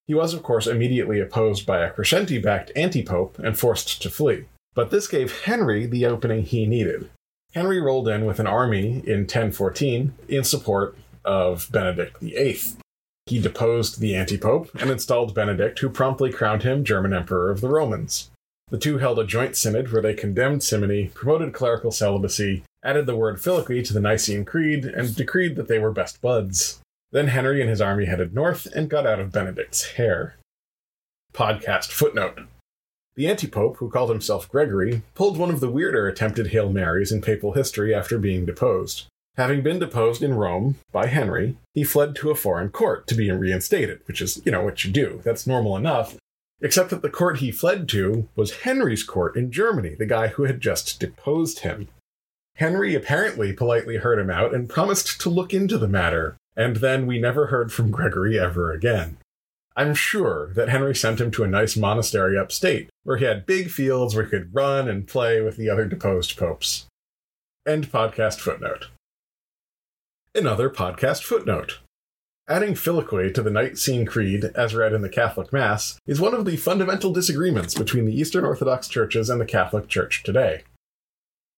He 0.07 0.13
was, 0.13 0.33
of 0.33 0.41
course, 0.41 0.67
immediately 0.67 1.19
opposed 1.19 1.65
by 1.65 1.79
a 1.79 1.91
Crescenti 1.91 2.37
backed 2.37 2.71
anti 2.75 3.03
pope 3.03 3.37
and 3.39 3.57
forced 3.57 4.01
to 4.01 4.09
flee. 4.09 4.45
But 4.73 4.89
this 4.89 5.07
gave 5.07 5.43
Henry 5.43 5.85
the 5.85 6.05
opening 6.05 6.43
he 6.43 6.65
needed. 6.65 7.09
Henry 7.53 7.81
rolled 7.81 8.07
in 8.07 8.25
with 8.25 8.39
an 8.39 8.47
army 8.47 9.03
in 9.05 9.21
1014 9.21 10.13
in 10.29 10.43
support 10.43 10.97
of 11.25 11.67
Benedict 11.71 12.17
VIII, 12.19 12.61
he 13.31 13.39
deposed 13.39 14.01
the 14.01 14.13
anti 14.13 14.37
pope 14.37 14.69
and 14.77 14.91
installed 14.91 15.33
Benedict, 15.33 15.79
who 15.79 15.89
promptly 15.89 16.33
crowned 16.33 16.63
him 16.63 16.83
German 16.83 17.13
Emperor 17.13 17.49
of 17.49 17.61
the 17.61 17.69
Romans. 17.69 18.29
The 18.71 18.77
two 18.77 18.97
held 18.97 19.19
a 19.19 19.25
joint 19.25 19.55
synod 19.55 19.89
where 19.89 20.01
they 20.01 20.13
condemned 20.13 20.63
simony, 20.63 21.07
promoted 21.13 21.53
clerical 21.53 21.91
celibacy, 21.91 22.63
added 22.83 23.05
the 23.05 23.15
word 23.15 23.41
filioque 23.41 23.85
to 23.85 23.93
the 23.93 24.01
Nicene 24.01 24.43
Creed, 24.43 24.83
and 24.83 25.15
decreed 25.15 25.55
that 25.55 25.69
they 25.69 25.79
were 25.79 25.93
best 25.93 26.21
buds. 26.21 26.81
Then 27.13 27.27
Henry 27.27 27.61
and 27.61 27.69
his 27.69 27.79
army 27.79 28.03
headed 28.03 28.35
north 28.35 28.65
and 28.75 28.89
got 28.89 29.07
out 29.07 29.21
of 29.21 29.31
Benedict's 29.31 29.91
hair. 29.93 30.35
Podcast 31.33 31.85
footnote 31.85 32.37
The 33.15 33.29
anti 33.29 33.47
pope, 33.47 33.77
who 33.77 33.89
called 33.89 34.09
himself 34.09 34.49
Gregory, 34.49 35.03
pulled 35.15 35.37
one 35.37 35.51
of 35.51 35.61
the 35.61 35.71
weirder 35.71 36.05
attempted 36.05 36.47
Hail 36.47 36.69
Marys 36.69 37.13
in 37.13 37.21
papal 37.21 37.53
history 37.53 37.95
after 37.95 38.17
being 38.17 38.45
deposed. 38.45 39.05
Having 39.37 39.63
been 39.63 39.79
deposed 39.79 40.21
in 40.21 40.33
Rome 40.33 40.75
by 40.91 41.07
Henry, 41.07 41.57
he 41.73 41.83
fled 41.83 42.15
to 42.17 42.31
a 42.31 42.35
foreign 42.35 42.69
court 42.69 43.07
to 43.07 43.15
be 43.15 43.31
reinstated, 43.31 44.01
which 44.05 44.21
is, 44.21 44.41
you 44.45 44.51
know, 44.51 44.63
what 44.63 44.83
you 44.83 44.91
do. 44.91 45.21
That's 45.23 45.47
normal 45.47 45.77
enough. 45.77 46.17
Except 46.59 46.89
that 46.89 47.01
the 47.01 47.09
court 47.09 47.37
he 47.39 47.51
fled 47.51 47.87
to 47.89 48.27
was 48.35 48.57
Henry's 48.57 49.03
court 49.03 49.35
in 49.35 49.51
Germany, 49.51 49.95
the 49.95 50.05
guy 50.05 50.27
who 50.27 50.43
had 50.43 50.61
just 50.61 50.99
deposed 50.99 51.59
him. 51.59 51.87
Henry 52.55 52.93
apparently 52.93 53.53
politely 53.53 53.97
heard 53.97 54.19
him 54.19 54.29
out 54.29 54.53
and 54.53 54.69
promised 54.69 55.19
to 55.21 55.29
look 55.29 55.53
into 55.53 55.77
the 55.77 55.87
matter, 55.87 56.35
and 56.55 56.77
then 56.77 57.07
we 57.07 57.17
never 57.17 57.47
heard 57.47 57.71
from 57.71 57.89
Gregory 57.89 58.37
ever 58.37 58.71
again. 58.71 59.17
I'm 59.75 59.95
sure 59.95 60.51
that 60.53 60.69
Henry 60.69 60.93
sent 60.93 61.21
him 61.21 61.31
to 61.31 61.43
a 61.43 61.47
nice 61.47 61.77
monastery 61.77 62.37
upstate, 62.37 62.89
where 63.03 63.17
he 63.17 63.25
had 63.25 63.45
big 63.45 63.71
fields 63.71 64.13
where 64.13 64.25
he 64.25 64.29
could 64.29 64.53
run 64.53 64.89
and 64.89 65.07
play 65.07 65.41
with 65.41 65.55
the 65.55 65.69
other 65.69 65.85
deposed 65.85 66.37
popes. 66.37 66.85
End 67.65 67.89
podcast 67.89 68.39
footnote. 68.39 68.87
Another 70.33 70.69
podcast 70.69 71.23
footnote. 71.23 71.79
Adding 72.47 72.75
filioque 72.75 73.33
to 73.33 73.41
the 73.41 73.51
Nicene 73.51 74.05
Creed, 74.05 74.45
as 74.55 74.73
read 74.73 74.93
in 74.93 75.01
the 75.01 75.09
Catholic 75.09 75.51
Mass, 75.51 75.99
is 76.07 76.21
one 76.21 76.33
of 76.33 76.45
the 76.45 76.55
fundamental 76.55 77.11
disagreements 77.11 77.73
between 77.73 78.05
the 78.05 78.17
Eastern 78.17 78.45
Orthodox 78.45 78.87
churches 78.87 79.29
and 79.29 79.41
the 79.41 79.45
Catholic 79.45 79.89
Church 79.89 80.23
today. 80.23 80.63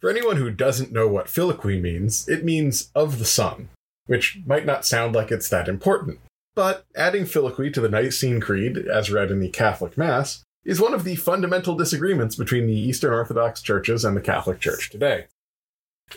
For 0.01 0.09
anyone 0.09 0.37
who 0.37 0.49
doesn't 0.49 0.91
know 0.91 1.07
what 1.07 1.29
filioque 1.29 1.79
means, 1.79 2.27
it 2.27 2.43
means 2.43 2.89
of 2.95 3.19
the 3.19 3.25
Son, 3.25 3.69
which 4.07 4.39
might 4.43 4.65
not 4.65 4.87
sound 4.87 5.13
like 5.13 5.29
it's 5.29 5.49
that 5.49 5.67
important. 5.67 6.19
But 6.55 6.83
adding 6.95 7.25
filioque 7.25 7.73
to 7.73 7.81
the 7.81 7.89
Nicene 7.89 8.41
Creed, 8.41 8.79
as 8.79 9.11
read 9.11 9.29
in 9.29 9.39
the 9.39 9.49
Catholic 9.49 9.99
Mass, 9.99 10.41
is 10.65 10.81
one 10.81 10.95
of 10.95 11.03
the 11.03 11.15
fundamental 11.15 11.75
disagreements 11.75 12.35
between 12.35 12.65
the 12.65 12.73
Eastern 12.73 13.13
Orthodox 13.13 13.61
churches 13.61 14.03
and 14.03 14.17
the 14.17 14.21
Catholic 14.21 14.59
Church 14.59 14.89
today. 14.89 15.25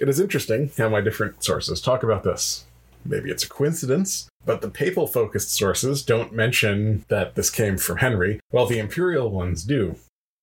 It 0.00 0.08
is 0.08 0.20
interesting 0.20 0.70
how 0.76 0.88
my 0.88 1.00
different 1.00 1.42
sources 1.42 1.80
talk 1.80 2.02
about 2.02 2.22
this. 2.22 2.64
Maybe 3.04 3.30
it's 3.30 3.44
a 3.44 3.48
coincidence, 3.48 4.28
but 4.44 4.60
the 4.60 4.68
papal 4.68 5.06
focused 5.06 5.52
sources 5.52 6.02
don't 6.02 6.32
mention 6.32 7.04
that 7.08 7.34
this 7.34 7.50
came 7.50 7.78
from 7.78 7.98
Henry, 7.98 8.40
while 8.50 8.66
the 8.66 8.78
imperial 8.78 9.30
ones 9.30 9.64
do. 9.64 9.96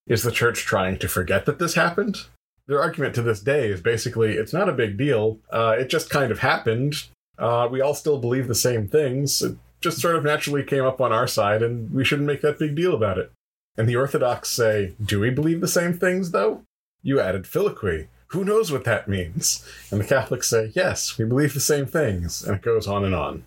Is 0.06 0.22
the 0.22 0.32
church 0.32 0.60
trying 0.60 0.98
to 0.98 1.08
forget 1.08 1.46
that 1.46 1.58
this 1.58 1.74
happened? 1.74 2.18
Their 2.66 2.80
argument 2.80 3.14
to 3.16 3.22
this 3.22 3.40
day 3.40 3.68
is 3.68 3.80
basically 3.80 4.32
it's 4.32 4.52
not 4.52 4.68
a 4.68 4.72
big 4.72 4.96
deal. 4.96 5.38
Uh, 5.50 5.76
it 5.78 5.88
just 5.88 6.10
kind 6.10 6.32
of 6.32 6.40
happened. 6.40 7.04
Uh, 7.38 7.68
we 7.70 7.80
all 7.80 7.94
still 7.94 8.18
believe 8.18 8.48
the 8.48 8.54
same 8.54 8.88
things. 8.88 9.42
It 9.42 9.56
just 9.80 10.00
sort 10.00 10.16
of 10.16 10.24
naturally 10.24 10.62
came 10.62 10.84
up 10.84 11.00
on 11.00 11.12
our 11.12 11.26
side, 11.26 11.62
and 11.62 11.92
we 11.92 12.04
shouldn't 12.04 12.26
make 12.26 12.40
that 12.42 12.58
big 12.58 12.74
deal 12.74 12.94
about 12.94 13.18
it. 13.18 13.30
And 13.76 13.88
the 13.88 13.96
Orthodox 13.96 14.50
say, 14.50 14.94
Do 15.04 15.20
we 15.20 15.30
believe 15.30 15.60
the 15.60 15.68
same 15.68 15.92
things, 15.92 16.30
though? 16.30 16.62
You 17.02 17.20
added 17.20 17.46
filioque. 17.46 18.08
Who 18.28 18.44
knows 18.44 18.72
what 18.72 18.84
that 18.84 19.08
means? 19.08 19.64
And 19.90 20.00
the 20.00 20.06
Catholics 20.06 20.48
say, 20.48 20.72
yes, 20.74 21.18
we 21.18 21.24
believe 21.24 21.54
the 21.54 21.60
same 21.60 21.86
things, 21.86 22.42
and 22.42 22.56
it 22.56 22.62
goes 22.62 22.86
on 22.86 23.04
and 23.04 23.14
on. 23.14 23.44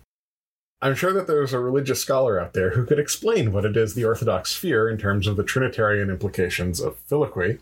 I'm 0.80 0.94
sure 0.94 1.12
that 1.12 1.26
there's 1.26 1.52
a 1.52 1.58
religious 1.58 2.00
scholar 2.00 2.40
out 2.40 2.52
there 2.52 2.70
who 2.70 2.86
could 2.86 3.00
explain 3.00 3.52
what 3.52 3.64
it 3.64 3.76
is 3.76 3.94
the 3.94 4.04
Orthodox 4.04 4.54
fear 4.54 4.88
in 4.88 4.96
terms 4.96 5.26
of 5.26 5.36
the 5.36 5.42
Trinitarian 5.42 6.08
implications 6.08 6.80
of 6.80 6.98
filioque, 7.08 7.58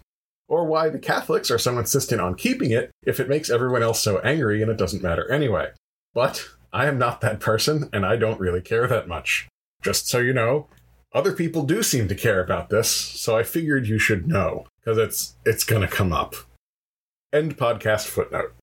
or 0.48 0.66
why 0.66 0.90
the 0.90 0.98
Catholics 0.98 1.50
are 1.50 1.58
so 1.58 1.78
insistent 1.78 2.20
on 2.20 2.34
keeping 2.34 2.70
it 2.70 2.90
if 3.04 3.18
it 3.18 3.28
makes 3.28 3.50
everyone 3.50 3.82
else 3.82 4.02
so 4.02 4.18
angry 4.18 4.62
and 4.62 4.70
it 4.70 4.76
doesn't 4.76 5.02
matter 5.02 5.30
anyway. 5.30 5.70
But 6.14 6.46
I 6.72 6.86
am 6.86 6.98
not 6.98 7.22
that 7.22 7.40
person, 7.40 7.88
and 7.92 8.04
I 8.04 8.16
don't 8.16 8.40
really 8.40 8.60
care 8.60 8.86
that 8.86 9.08
much. 9.08 9.48
Just 9.82 10.08
so 10.08 10.18
you 10.18 10.34
know, 10.34 10.66
other 11.14 11.32
people 11.32 11.62
do 11.62 11.82
seem 11.82 12.08
to 12.08 12.14
care 12.14 12.42
about 12.42 12.68
this, 12.68 12.90
so 12.90 13.36
I 13.36 13.42
figured 13.42 13.86
you 13.86 13.98
should 13.98 14.28
know, 14.28 14.66
because 14.80 14.98
it's 14.98 15.36
it's 15.46 15.64
gonna 15.64 15.88
come 15.88 16.12
up. 16.12 16.34
End 17.36 17.58
podcast 17.58 18.06
footnote. 18.06 18.54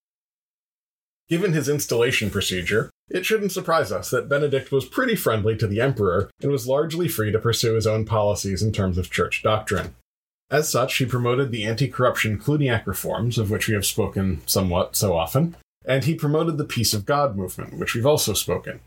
Given 1.28 1.52
his 1.52 1.68
installation 1.68 2.28
procedure, 2.28 2.90
it 3.08 3.24
shouldn't 3.24 3.52
surprise 3.52 3.92
us 3.92 4.10
that 4.10 4.28
Benedict 4.28 4.72
was 4.72 4.84
pretty 4.84 5.14
friendly 5.14 5.56
to 5.58 5.68
the 5.68 5.80
emperor 5.80 6.28
and 6.42 6.50
was 6.50 6.66
largely 6.66 7.06
free 7.06 7.30
to 7.30 7.38
pursue 7.38 7.74
his 7.74 7.86
own 7.86 8.04
policies 8.04 8.64
in 8.64 8.72
terms 8.72 8.98
of 8.98 9.12
church 9.12 9.44
doctrine. 9.44 9.94
As 10.50 10.68
such, 10.68 10.96
he 10.96 11.06
promoted 11.06 11.52
the 11.52 11.62
anti 11.62 11.86
corruption 11.86 12.36
Cluniac 12.36 12.84
reforms, 12.84 13.38
of 13.38 13.48
which 13.48 13.68
we 13.68 13.74
have 13.74 13.86
spoken 13.86 14.42
somewhat 14.44 14.96
so 14.96 15.16
often, 15.16 15.54
and 15.86 16.02
he 16.02 16.16
promoted 16.16 16.58
the 16.58 16.64
Peace 16.64 16.92
of 16.92 17.06
God 17.06 17.36
movement, 17.36 17.78
which 17.78 17.94
we've 17.94 18.04
also 18.04 18.32
spoken. 18.32 18.80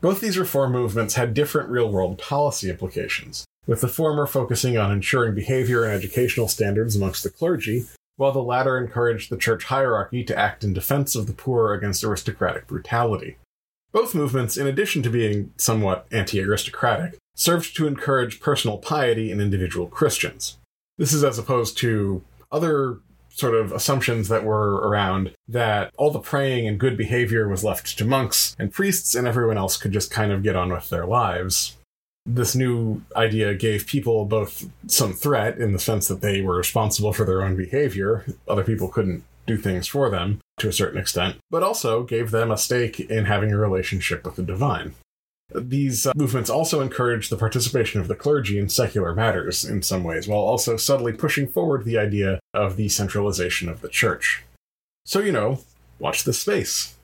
Both 0.00 0.22
these 0.22 0.38
reform 0.38 0.72
movements 0.72 1.16
had 1.16 1.34
different 1.34 1.68
real 1.68 1.90
world 1.90 2.16
policy 2.16 2.70
implications, 2.70 3.44
with 3.66 3.82
the 3.82 3.88
former 3.88 4.26
focusing 4.26 4.78
on 4.78 4.90
ensuring 4.90 5.34
behavior 5.34 5.84
and 5.84 5.92
educational 5.92 6.48
standards 6.48 6.96
amongst 6.96 7.22
the 7.22 7.30
clergy, 7.30 7.84
while 8.16 8.32
the 8.32 8.42
latter 8.42 8.78
encouraged 8.78 9.30
the 9.30 9.36
church 9.36 9.64
hierarchy 9.64 10.24
to 10.24 10.38
act 10.38 10.64
in 10.64 10.72
defense 10.72 11.14
of 11.14 11.26
the 11.26 11.32
poor 11.32 11.72
against 11.74 12.04
aristocratic 12.04 12.66
brutality. 12.66 13.36
Both 13.92 14.14
movements, 14.14 14.56
in 14.56 14.66
addition 14.66 15.02
to 15.04 15.10
being 15.10 15.52
somewhat 15.56 16.06
anti 16.10 16.42
aristocratic, 16.42 17.16
served 17.34 17.76
to 17.76 17.86
encourage 17.86 18.40
personal 18.40 18.78
piety 18.78 19.30
in 19.30 19.40
individual 19.40 19.86
Christians. 19.86 20.58
This 20.98 21.12
is 21.12 21.24
as 21.24 21.38
opposed 21.38 21.78
to 21.78 22.22
other 22.50 22.98
sort 23.28 23.54
of 23.54 23.72
assumptions 23.72 24.28
that 24.28 24.44
were 24.44 24.76
around 24.88 25.34
that 25.48 25.92
all 25.96 26.10
the 26.10 26.20
praying 26.20 26.68
and 26.68 26.78
good 26.78 26.96
behavior 26.96 27.48
was 27.48 27.64
left 27.64 27.98
to 27.98 28.04
monks 28.04 28.54
and 28.60 28.72
priests 28.72 29.16
and 29.16 29.26
everyone 29.26 29.58
else 29.58 29.76
could 29.76 29.90
just 29.90 30.10
kind 30.10 30.30
of 30.30 30.44
get 30.44 30.54
on 30.54 30.72
with 30.72 30.88
their 30.88 31.04
lives. 31.04 31.76
This 32.26 32.56
new 32.56 33.02
idea 33.14 33.54
gave 33.54 33.86
people 33.86 34.24
both 34.24 34.66
some 34.86 35.12
threat 35.12 35.58
in 35.58 35.72
the 35.72 35.78
sense 35.78 36.08
that 36.08 36.22
they 36.22 36.40
were 36.40 36.56
responsible 36.56 37.12
for 37.12 37.24
their 37.24 37.42
own 37.42 37.54
behavior. 37.54 38.24
Other 38.48 38.64
people 38.64 38.88
couldn't 38.88 39.24
do 39.46 39.58
things 39.58 39.86
for 39.86 40.08
them 40.08 40.40
to 40.58 40.68
a 40.68 40.72
certain 40.72 40.98
extent, 40.98 41.36
but 41.50 41.62
also 41.62 42.02
gave 42.02 42.30
them 42.30 42.50
a 42.50 42.56
stake 42.56 42.98
in 42.98 43.26
having 43.26 43.52
a 43.52 43.58
relationship 43.58 44.24
with 44.24 44.36
the 44.36 44.42
divine. 44.42 44.94
These 45.54 46.06
uh, 46.06 46.12
movements 46.16 46.48
also 46.48 46.80
encouraged 46.80 47.30
the 47.30 47.36
participation 47.36 48.00
of 48.00 48.08
the 48.08 48.14
clergy 48.14 48.58
in 48.58 48.70
secular 48.70 49.14
matters 49.14 49.64
in 49.64 49.82
some 49.82 50.02
ways, 50.02 50.26
while 50.26 50.40
also 50.40 50.78
subtly 50.78 51.12
pushing 51.12 51.46
forward 51.46 51.84
the 51.84 51.98
idea 51.98 52.40
of 52.54 52.76
the 52.76 52.88
centralization 52.88 53.68
of 53.68 53.82
the 53.82 53.90
church. 53.90 54.44
So, 55.04 55.20
you 55.20 55.32
know, 55.32 55.60
watch 55.98 56.24
this 56.24 56.40
space. 56.40 56.94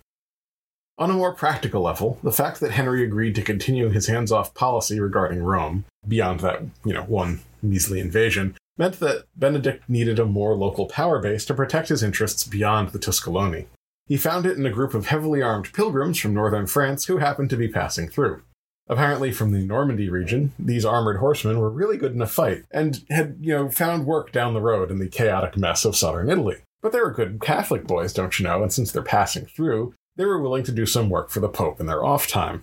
On 1.01 1.11
a 1.11 1.15
more 1.15 1.33
practical 1.33 1.81
level, 1.81 2.19
the 2.23 2.31
fact 2.31 2.61
that 2.61 2.73
Henry 2.73 3.03
agreed 3.03 3.35
to 3.37 3.43
continue 3.43 3.89
his 3.89 4.07
hands 4.07 4.31
off 4.31 4.53
policy 4.53 5.01
regarding 5.01 5.43
Rome, 5.43 5.87
beyond 6.07 6.41
that, 6.41 6.61
you 6.85 6.93
know, 6.93 7.05
one 7.05 7.41
measly 7.63 8.01
invasion, 8.01 8.55
meant 8.77 9.01
that 9.01 9.25
Benedict 9.35 9.89
needed 9.89 10.19
a 10.19 10.27
more 10.27 10.55
local 10.55 10.85
power 10.85 11.19
base 11.19 11.47
to 11.47 11.55
protect 11.55 11.89
his 11.89 12.03
interests 12.03 12.45
beyond 12.45 12.91
the 12.91 12.99
Tusculani. 12.99 13.65
He 14.09 14.19
found 14.19 14.45
it 14.45 14.59
in 14.59 14.67
a 14.67 14.71
group 14.71 14.93
of 14.93 15.07
heavily 15.07 15.41
armed 15.41 15.73
pilgrims 15.73 16.19
from 16.19 16.35
northern 16.35 16.67
France 16.67 17.07
who 17.07 17.17
happened 17.17 17.49
to 17.49 17.57
be 17.57 17.69
passing 17.69 18.07
through. 18.07 18.43
Apparently, 18.87 19.33
from 19.33 19.53
the 19.53 19.65
Normandy 19.65 20.11
region, 20.11 20.53
these 20.59 20.85
armored 20.85 21.17
horsemen 21.17 21.61
were 21.61 21.71
really 21.71 21.97
good 21.97 22.13
in 22.13 22.21
a 22.21 22.27
fight 22.27 22.65
and 22.71 23.07
had, 23.09 23.39
you 23.41 23.55
know, 23.55 23.71
found 23.71 24.05
work 24.05 24.33
down 24.33 24.53
the 24.53 24.61
road 24.61 24.91
in 24.91 24.99
the 24.99 25.09
chaotic 25.09 25.57
mess 25.57 25.87
of 25.87 25.97
southern 25.97 26.29
Italy. 26.29 26.57
But 26.83 26.93
they 26.93 27.01
were 27.01 27.11
good 27.11 27.41
Catholic 27.41 27.87
boys, 27.87 28.13
don't 28.13 28.39
you 28.39 28.45
know, 28.45 28.63
and 28.63 28.71
since 28.71 28.93
they're 28.93 29.03
passing 29.03 29.47
through, 29.47 29.95
they 30.21 30.27
were 30.27 30.39
willing 30.39 30.65
to 30.65 30.73
do 30.73 30.85
some 30.85 31.09
work 31.09 31.31
for 31.31 31.41
the 31.41 31.49
Pope 31.49 31.81
in 31.81 31.87
their 31.87 32.05
off 32.05 32.27
time. 32.27 32.63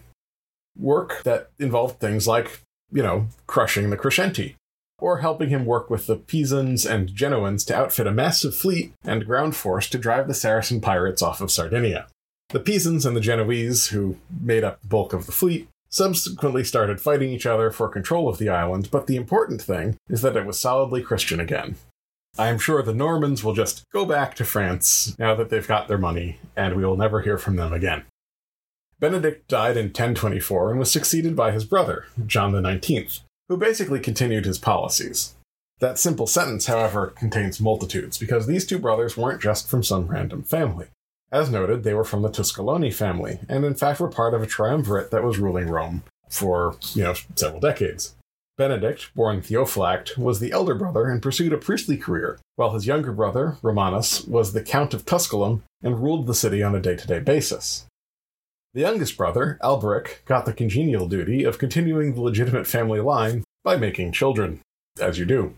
Work 0.77 1.23
that 1.23 1.49
involved 1.57 1.99
things 1.99 2.27
like, 2.27 2.61
you 2.91 3.01
know, 3.01 3.29
crushing 3.47 3.89
the 3.89 3.97
Crescenti, 3.97 4.55
or 4.99 5.21
helping 5.21 5.49
him 5.49 5.65
work 5.65 5.89
with 5.89 6.05
the 6.05 6.17
Pisans 6.17 6.85
and 6.85 7.09
Genoans 7.09 7.65
to 7.65 7.75
outfit 7.75 8.05
a 8.05 8.11
massive 8.11 8.55
fleet 8.55 8.93
and 9.03 9.25
ground 9.25 9.55
force 9.55 9.89
to 9.89 9.97
drive 9.97 10.27
the 10.27 10.35
Saracen 10.35 10.81
pirates 10.81 11.23
off 11.23 11.41
of 11.41 11.49
Sardinia. 11.49 12.05
The 12.49 12.59
Pisans 12.59 13.07
and 13.07 13.17
the 13.17 13.21
Genoese, 13.21 13.87
who 13.87 14.17
made 14.39 14.63
up 14.63 14.79
the 14.81 14.87
bulk 14.87 15.13
of 15.13 15.25
the 15.25 15.31
fleet, 15.31 15.67
subsequently 15.89 16.63
started 16.63 17.01
fighting 17.01 17.31
each 17.31 17.47
other 17.47 17.71
for 17.71 17.89
control 17.89 18.29
of 18.29 18.37
the 18.37 18.49
island, 18.49 18.89
but 18.91 19.07
the 19.07 19.15
important 19.15 19.63
thing 19.63 19.97
is 20.09 20.21
that 20.21 20.37
it 20.37 20.45
was 20.45 20.59
solidly 20.59 21.01
Christian 21.01 21.39
again. 21.39 21.75
I 22.39 22.49
am 22.49 22.59
sure 22.59 22.83
the 22.83 22.93
Normans 22.93 23.43
will 23.43 23.53
just 23.53 23.83
go 23.91 24.05
back 24.05 24.35
to 24.35 24.45
France 24.45 25.15
now 25.17 25.33
that 25.35 25.49
they've 25.49 25.67
got 25.67 25.87
their 25.87 25.97
money, 25.97 26.39
and 26.55 26.75
we 26.75 26.85
will 26.85 26.97
never 26.97 27.21
hear 27.21 27.37
from 27.37 27.55
them 27.55 27.73
again. 27.73 28.03
Benedict 28.99 29.47
died 29.47 29.77
in 29.77 29.87
1024 29.87 30.71
and 30.71 30.79
was 30.79 30.91
succeeded 30.91 31.35
by 31.35 31.51
his 31.51 31.65
brother, 31.65 32.05
John 32.25 32.51
XIX, 32.53 33.21
who 33.49 33.57
basically 33.57 33.99
continued 33.99 34.45
his 34.45 34.59
policies. 34.59 35.35
That 35.79 35.99
simple 35.99 36.27
sentence, 36.27 36.65
however, 36.65 37.07
contains 37.07 37.59
multitudes, 37.59 38.17
because 38.17 38.47
these 38.47 38.65
two 38.65 38.79
brothers 38.79 39.17
weren't 39.17 39.41
just 39.41 39.67
from 39.67 39.83
some 39.83 40.07
random 40.07 40.43
family. 40.43 40.87
As 41.31 41.51
noted, 41.51 41.83
they 41.83 41.93
were 41.93 42.03
from 42.03 42.21
the 42.21 42.29
Tusculani 42.29 42.93
family, 42.93 43.39
and 43.49 43.65
in 43.65 43.75
fact 43.75 43.99
were 43.99 44.09
part 44.09 44.33
of 44.33 44.41
a 44.41 44.47
triumvirate 44.47 45.11
that 45.11 45.23
was 45.23 45.39
ruling 45.39 45.69
Rome 45.69 46.03
for, 46.29 46.75
you 46.93 47.03
know, 47.03 47.13
several 47.35 47.59
decades. 47.59 48.15
Benedict, 48.57 49.13
born 49.13 49.41
Theophylact, 49.41 50.17
was 50.17 50.39
the 50.39 50.51
elder 50.51 50.73
brother 50.73 51.05
and 51.05 51.21
pursued 51.21 51.53
a 51.53 51.57
priestly 51.57 51.95
career, 51.95 52.39
while 52.55 52.71
his 52.71 52.87
younger 52.87 53.11
brother, 53.11 53.57
Romanus, 53.61 54.25
was 54.25 54.53
the 54.53 54.63
Count 54.63 54.95
of 54.95 55.05
Tusculum 55.05 55.63
and 55.83 56.01
ruled 56.01 56.25
the 56.25 56.33
city 56.33 56.63
on 56.63 56.73
a 56.73 56.81
day 56.81 56.95
to 56.95 57.05
day 57.05 57.19
basis. 57.19 57.85
The 58.73 58.81
youngest 58.81 59.15
brother, 59.15 59.59
Alberic, 59.63 60.23
got 60.25 60.45
the 60.45 60.53
congenial 60.53 61.07
duty 61.07 61.43
of 61.43 61.59
continuing 61.59 62.13
the 62.13 62.21
legitimate 62.21 62.65
family 62.65 62.99
line 62.99 63.43
by 63.63 63.77
making 63.77 64.11
children, 64.11 64.61
as 64.99 65.19
you 65.19 65.25
do. 65.25 65.55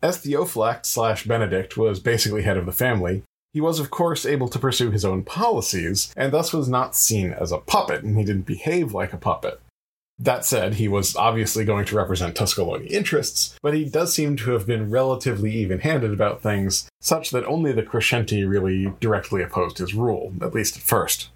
As 0.00 0.18
Theophylact 0.18 0.86
slash 0.86 1.24
Benedict 1.24 1.76
was 1.76 1.98
basically 1.98 2.42
head 2.42 2.56
of 2.56 2.66
the 2.66 2.72
family, 2.72 3.22
he 3.52 3.60
was 3.60 3.80
of 3.80 3.90
course 3.90 4.24
able 4.24 4.48
to 4.48 4.58
pursue 4.60 4.92
his 4.92 5.04
own 5.04 5.24
policies, 5.24 6.12
and 6.16 6.32
thus 6.32 6.52
was 6.52 6.68
not 6.68 6.94
seen 6.94 7.32
as 7.32 7.50
a 7.50 7.58
puppet, 7.58 8.04
and 8.04 8.16
he 8.16 8.24
didn't 8.24 8.46
behave 8.46 8.94
like 8.94 9.12
a 9.12 9.18
puppet. 9.18 9.60
That 10.18 10.44
said, 10.44 10.74
he 10.74 10.88
was 10.88 11.16
obviously 11.16 11.64
going 11.64 11.84
to 11.86 11.96
represent 11.96 12.36
Tusculani 12.36 12.86
interests, 12.90 13.56
but 13.62 13.74
he 13.74 13.84
does 13.84 14.14
seem 14.14 14.36
to 14.36 14.52
have 14.52 14.66
been 14.66 14.90
relatively 14.90 15.52
even 15.52 15.80
handed 15.80 16.12
about 16.12 16.42
things, 16.42 16.88
such 17.00 17.30
that 17.30 17.46
only 17.46 17.72
the 17.72 17.82
Crescenti 17.82 18.44
really 18.44 18.92
directly 19.00 19.42
opposed 19.42 19.78
his 19.78 19.94
rule, 19.94 20.32
at 20.40 20.54
least 20.54 20.76
at 20.76 20.82
first. 20.82 21.30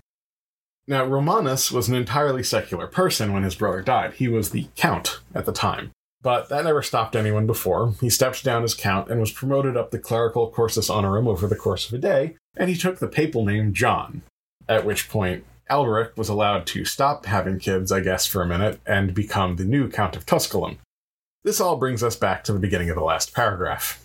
Now, 0.87 1.05
Romanus 1.05 1.73
was 1.73 1.89
an 1.89 1.97
entirely 1.97 2.45
secular 2.45 2.87
person 2.87 3.33
when 3.33 3.43
his 3.43 3.57
brother 3.57 3.83
died. 3.83 4.15
He 4.15 4.29
was 4.29 4.51
the 4.51 4.69
count 4.77 5.19
at 5.35 5.47
the 5.47 5.53
time. 5.53 5.91
But 6.23 6.49
that 6.49 6.65
never 6.65 6.83
stopped 6.83 7.17
anyone 7.17 7.47
before. 7.47 7.95
He 8.01 8.11
stepped 8.11 8.45
down 8.45 8.63
as 8.63 8.75
count 8.75 9.11
and 9.11 9.21
was 9.21 9.33
promoted 9.33 9.77
up 9.77 9.91
the 9.91 9.99
clerical 9.99 10.51
cursus 10.51 10.89
honorum 10.89 11.27
over 11.27 11.47
the 11.47 11.57
course 11.57 11.89
of 11.89 11.95
a 11.95 11.99
day, 11.99 12.37
and 12.57 12.71
he 12.71 12.77
took 12.77 12.99
the 12.99 13.09
papal 13.09 13.45
name 13.45 13.73
John. 13.73 14.23
At 14.69 14.85
which 14.85 15.09
point, 15.09 15.45
Alberic 15.69 16.17
was 16.17 16.29
allowed 16.29 16.67
to 16.67 16.85
stop 16.85 17.27
having 17.27 17.59
kids, 17.59 17.91
I 17.91 18.01
guess, 18.01 18.27
for 18.27 18.43
a 18.43 18.47
minute, 18.47 18.81
and 18.87 19.15
become 19.15 19.57
the 19.57 19.65
new 19.65 19.89
Count 19.89 20.17
of 20.17 20.25
Tusculum. 20.25 20.79
This 21.43 21.61
all 21.61 21.77
brings 21.77 22.03
us 22.03 22.17
back 22.17 22.45
to 22.45 22.53
the 22.53 22.59
beginning 22.59 22.91
of 22.91 22.97
the 22.97 23.05
last 23.05 23.35
paragraph. 23.35 24.05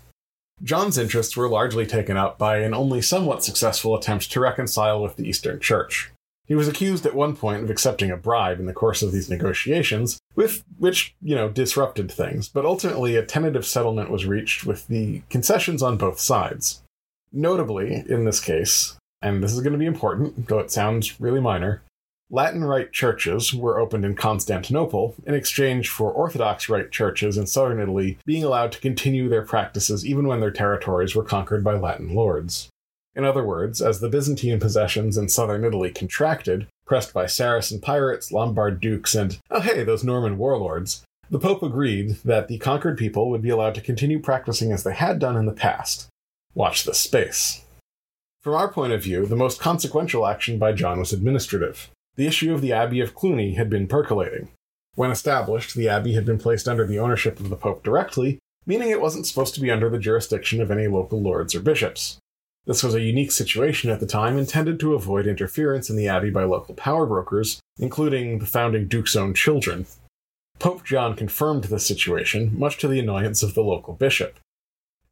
John's 0.64 0.98
interests 0.98 1.36
were 1.36 1.50
largely 1.50 1.86
taken 1.86 2.18
up 2.18 2.38
by 2.38 2.58
an 2.60 2.74
only 2.74 3.02
somewhat 3.02 3.44
successful 3.44 3.96
attempt 3.96 4.32
to 4.32 4.40
reconcile 4.40 5.02
with 5.02 5.16
the 5.16 5.28
Eastern 5.28 5.60
Church. 5.60 6.12
He 6.46 6.56
was 6.56 6.68
accused 6.68 7.06
at 7.06 7.16
one 7.16 7.36
point 7.36 7.64
of 7.64 7.70
accepting 7.70 8.12
a 8.12 8.18
bribe 8.18 8.60
in 8.60 8.66
the 8.66 8.74
course 8.74 9.02
of 9.02 9.12
these 9.12 9.30
negotiations, 9.30 10.20
with 10.36 10.64
which, 10.78 11.16
you 11.22 11.34
know, 11.34 11.50
disrupted 11.50 12.12
things, 12.12 12.50
but 12.50 12.66
ultimately 12.66 13.16
a 13.16 13.26
tentative 13.26 13.66
settlement 13.66 14.12
was 14.12 14.26
reached 14.26 14.66
with 14.66 14.88
the 14.88 15.22
concessions 15.30 15.82
on 15.82 15.98
both 15.98 16.20
sides. 16.20 16.82
Notably, 17.32 18.04
in 18.08 18.26
this 18.26 18.40
case, 18.40 18.98
and 19.22 19.44
this 19.44 19.54
is 19.54 19.62
going 19.62 19.74
to 19.74 19.80
be 19.80 19.86
important, 19.86 20.48
though 20.48 20.60
it 20.60 20.72
sounds 20.72 21.20
really 21.20 21.42
minor, 21.42 21.82
Latin 22.34 22.64
Rite 22.64 22.94
churches 22.94 23.54
were 23.54 23.78
opened 23.78 24.06
in 24.06 24.16
Constantinople 24.16 25.16
in 25.26 25.34
exchange 25.34 25.90
for 25.90 26.14
Orthodox 26.14 26.70
Rite 26.70 26.90
churches 26.90 27.38
in 27.38 27.46
southern 27.46 27.82
Italy 27.82 28.18
being 28.26 28.46
allowed 28.46 28.72
to 28.72 28.80
continue 28.80 29.28
their 29.28 29.42
practices 29.42 30.06
even 30.06 30.26
when 30.28 30.40
their 30.40 30.50
territories 30.50 31.14
were 31.14 31.26
conquered 31.26 31.62
by 31.62 31.76
Latin 31.76 32.16
lords. 32.16 32.70
In 33.14 33.26
other 33.26 33.44
words, 33.44 33.82
as 33.82 34.00
the 34.00 34.08
Byzantine 34.08 34.62
possessions 34.62 35.18
in 35.18 35.28
southern 35.28 35.66
Italy 35.66 35.92
contracted, 35.92 36.68
pressed 36.86 37.14
by 37.14 37.26
Saracen 37.26 37.82
pirates, 37.82 38.32
Lombard 38.32 38.80
dukes, 38.80 39.14
and, 39.14 39.38
oh 39.50 39.60
hey, 39.60 39.84
those 39.84 40.04
Norman 40.04 40.38
warlords, 40.38 41.04
the 41.30 41.40
Pope 41.40 41.64
agreed 41.64 42.12
that 42.24 42.48
the 42.48 42.58
conquered 42.60 42.98
people 42.98 43.30
would 43.30 43.42
be 43.42 43.50
allowed 43.50 43.76
to 43.76 43.82
continue 43.82 44.20
practicing 44.20 44.72
as 44.72 44.84
they 44.84 44.94
had 44.94 45.20
done 45.20 45.36
in 45.36 45.46
the 45.46 45.52
past. 45.52 46.08
Watch 46.54 46.86
this 46.86 47.00
space. 47.00 47.66
From 48.42 48.56
our 48.56 48.70
point 48.70 48.92
of 48.92 49.04
view, 49.04 49.28
the 49.28 49.36
most 49.36 49.60
consequential 49.60 50.26
action 50.26 50.58
by 50.58 50.72
John 50.72 50.98
was 50.98 51.14
administrative. 51.14 51.92
The 52.16 52.26
issue 52.26 52.54
of 52.54 52.62
the 52.62 52.74
Abbey 52.74 53.00
of 53.00 53.14
Cluny 53.14 53.54
had 53.54 53.70
been 53.70 53.88
percolating. 53.88 54.50
When 54.96 55.12
established, 55.12 55.76
the 55.76 55.88
abbey 55.88 56.14
had 56.14 56.26
been 56.26 56.40
placed 56.40 56.68
under 56.68 56.86
the 56.86 56.98
ownership 56.98 57.40
of 57.40 57.50
the 57.50 57.56
Pope 57.56 57.84
directly, 57.84 58.40
meaning 58.66 58.90
it 58.90 59.00
wasn't 59.00 59.28
supposed 59.28 59.54
to 59.56 59.62
be 59.62 59.70
under 59.70 59.90
the 59.90 60.00
jurisdiction 60.00 60.60
of 60.60 60.72
any 60.72 60.88
local 60.88 61.22
lords 61.22 61.54
or 61.54 61.62
bishops. 61.62 62.18
This 62.66 62.82
was 62.82 62.96
a 62.96 63.02
unique 63.02 63.32
situation 63.32 63.92
at 63.92 64.00
the 64.00 64.08
time 64.08 64.40
intended 64.40 64.80
to 64.80 64.96
avoid 64.96 65.28
interference 65.28 65.90
in 65.90 65.96
the 65.96 66.08
abbey 66.08 66.32
by 66.32 66.44
local 66.44 66.74
power 66.74 67.06
brokers, 67.06 67.60
including 67.78 68.40
the 68.40 68.46
founding 68.48 68.88
duke's 68.88 69.16
own 69.16 69.36
children. 69.36 69.86
Pope 70.58 70.84
John 70.84 71.16
confirmed 71.16 71.66
this 71.66 71.86
situation, 71.86 72.58
much 72.58 72.80
to 72.80 72.88
the 72.88 73.00
annoyance 73.00 73.44
of 73.44 73.54
the 73.54 73.62
local 73.62 73.94
bishop. 73.94 74.40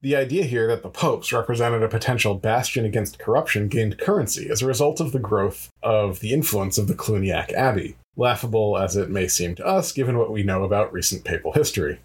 The 0.02 0.16
idea 0.16 0.46
here 0.46 0.66
that 0.68 0.82
the 0.82 0.90
popes 0.90 1.34
represented 1.34 1.84
a 1.84 1.90
potential 1.90 2.36
bastion 2.36 2.86
against 2.86 3.20
corruption 3.20 3.68
gained 3.68 3.98
currency 3.98 4.50
as 4.50 4.62
a 4.62 4.66
result 4.66 5.02
of 5.02 5.12
the 5.12 5.20
growth 5.20 5.70
of 5.84 6.22
the 6.22 6.32
influence 6.32 6.78
of 6.78 6.88
the 6.88 6.94
Cluniac 6.94 7.52
Abbey, 7.52 7.98
laughable 8.16 8.78
as 8.78 8.96
it 8.96 9.10
may 9.10 9.28
seem 9.28 9.56
to 9.56 9.66
us 9.66 9.92
given 9.92 10.18
what 10.18 10.32
we 10.32 10.42
know 10.42 10.64
about 10.64 10.94
recent 10.94 11.26
papal 11.26 11.52
history. 11.52 12.00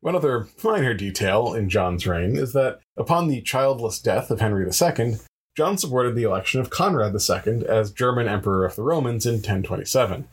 One 0.00 0.14
other 0.14 0.46
minor 0.62 0.94
detail 0.94 1.54
in 1.54 1.68
John's 1.68 2.06
reign 2.06 2.36
is 2.36 2.52
that 2.52 2.78
upon 2.96 3.26
the 3.26 3.40
childless 3.40 3.98
death 3.98 4.30
of 4.30 4.40
Henry 4.40 4.64
II, 4.64 5.16
John 5.56 5.76
supported 5.76 6.14
the 6.14 6.22
election 6.22 6.60
of 6.60 6.70
Conrad 6.70 7.14
II 7.14 7.66
as 7.66 7.90
German 7.90 8.28
Emperor 8.28 8.64
of 8.64 8.76
the 8.76 8.82
Romans 8.82 9.26
in 9.26 9.36
1027. 9.36 10.28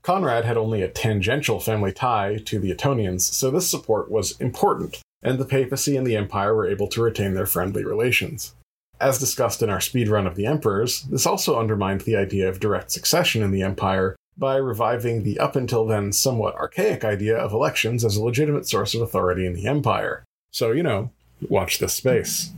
Conrad 0.00 0.46
had 0.46 0.56
only 0.56 0.80
a 0.80 0.88
tangential 0.88 1.60
family 1.60 1.92
tie 1.92 2.38
to 2.46 2.58
the 2.58 2.74
Ottonians, 2.74 3.22
so 3.22 3.50
this 3.50 3.68
support 3.68 4.10
was 4.10 4.40
important 4.40 5.02
and 5.26 5.40
the 5.40 5.44
papacy 5.44 5.96
and 5.96 6.06
the 6.06 6.16
empire 6.16 6.54
were 6.54 6.70
able 6.70 6.86
to 6.86 7.02
retain 7.02 7.34
their 7.34 7.46
friendly 7.46 7.84
relations. 7.84 8.54
As 9.00 9.18
discussed 9.18 9.60
in 9.60 9.68
our 9.68 9.80
speedrun 9.80 10.24
of 10.24 10.36
the 10.36 10.46
emperors, 10.46 11.02
this 11.02 11.26
also 11.26 11.58
undermined 11.58 12.02
the 12.02 12.14
idea 12.14 12.48
of 12.48 12.60
direct 12.60 12.92
succession 12.92 13.42
in 13.42 13.50
the 13.50 13.62
empire 13.62 14.14
by 14.38 14.54
reviving 14.54 15.24
the 15.24 15.40
up 15.40 15.56
until 15.56 15.84
then 15.84 16.12
somewhat 16.12 16.54
archaic 16.54 17.04
idea 17.04 17.36
of 17.36 17.52
elections 17.52 18.04
as 18.04 18.16
a 18.16 18.22
legitimate 18.22 18.68
source 18.68 18.94
of 18.94 19.00
authority 19.00 19.44
in 19.44 19.54
the 19.54 19.66
empire. 19.66 20.24
So, 20.52 20.70
you 20.70 20.84
know, 20.84 21.10
watch 21.50 21.80
this 21.80 21.94
space. 21.94 22.52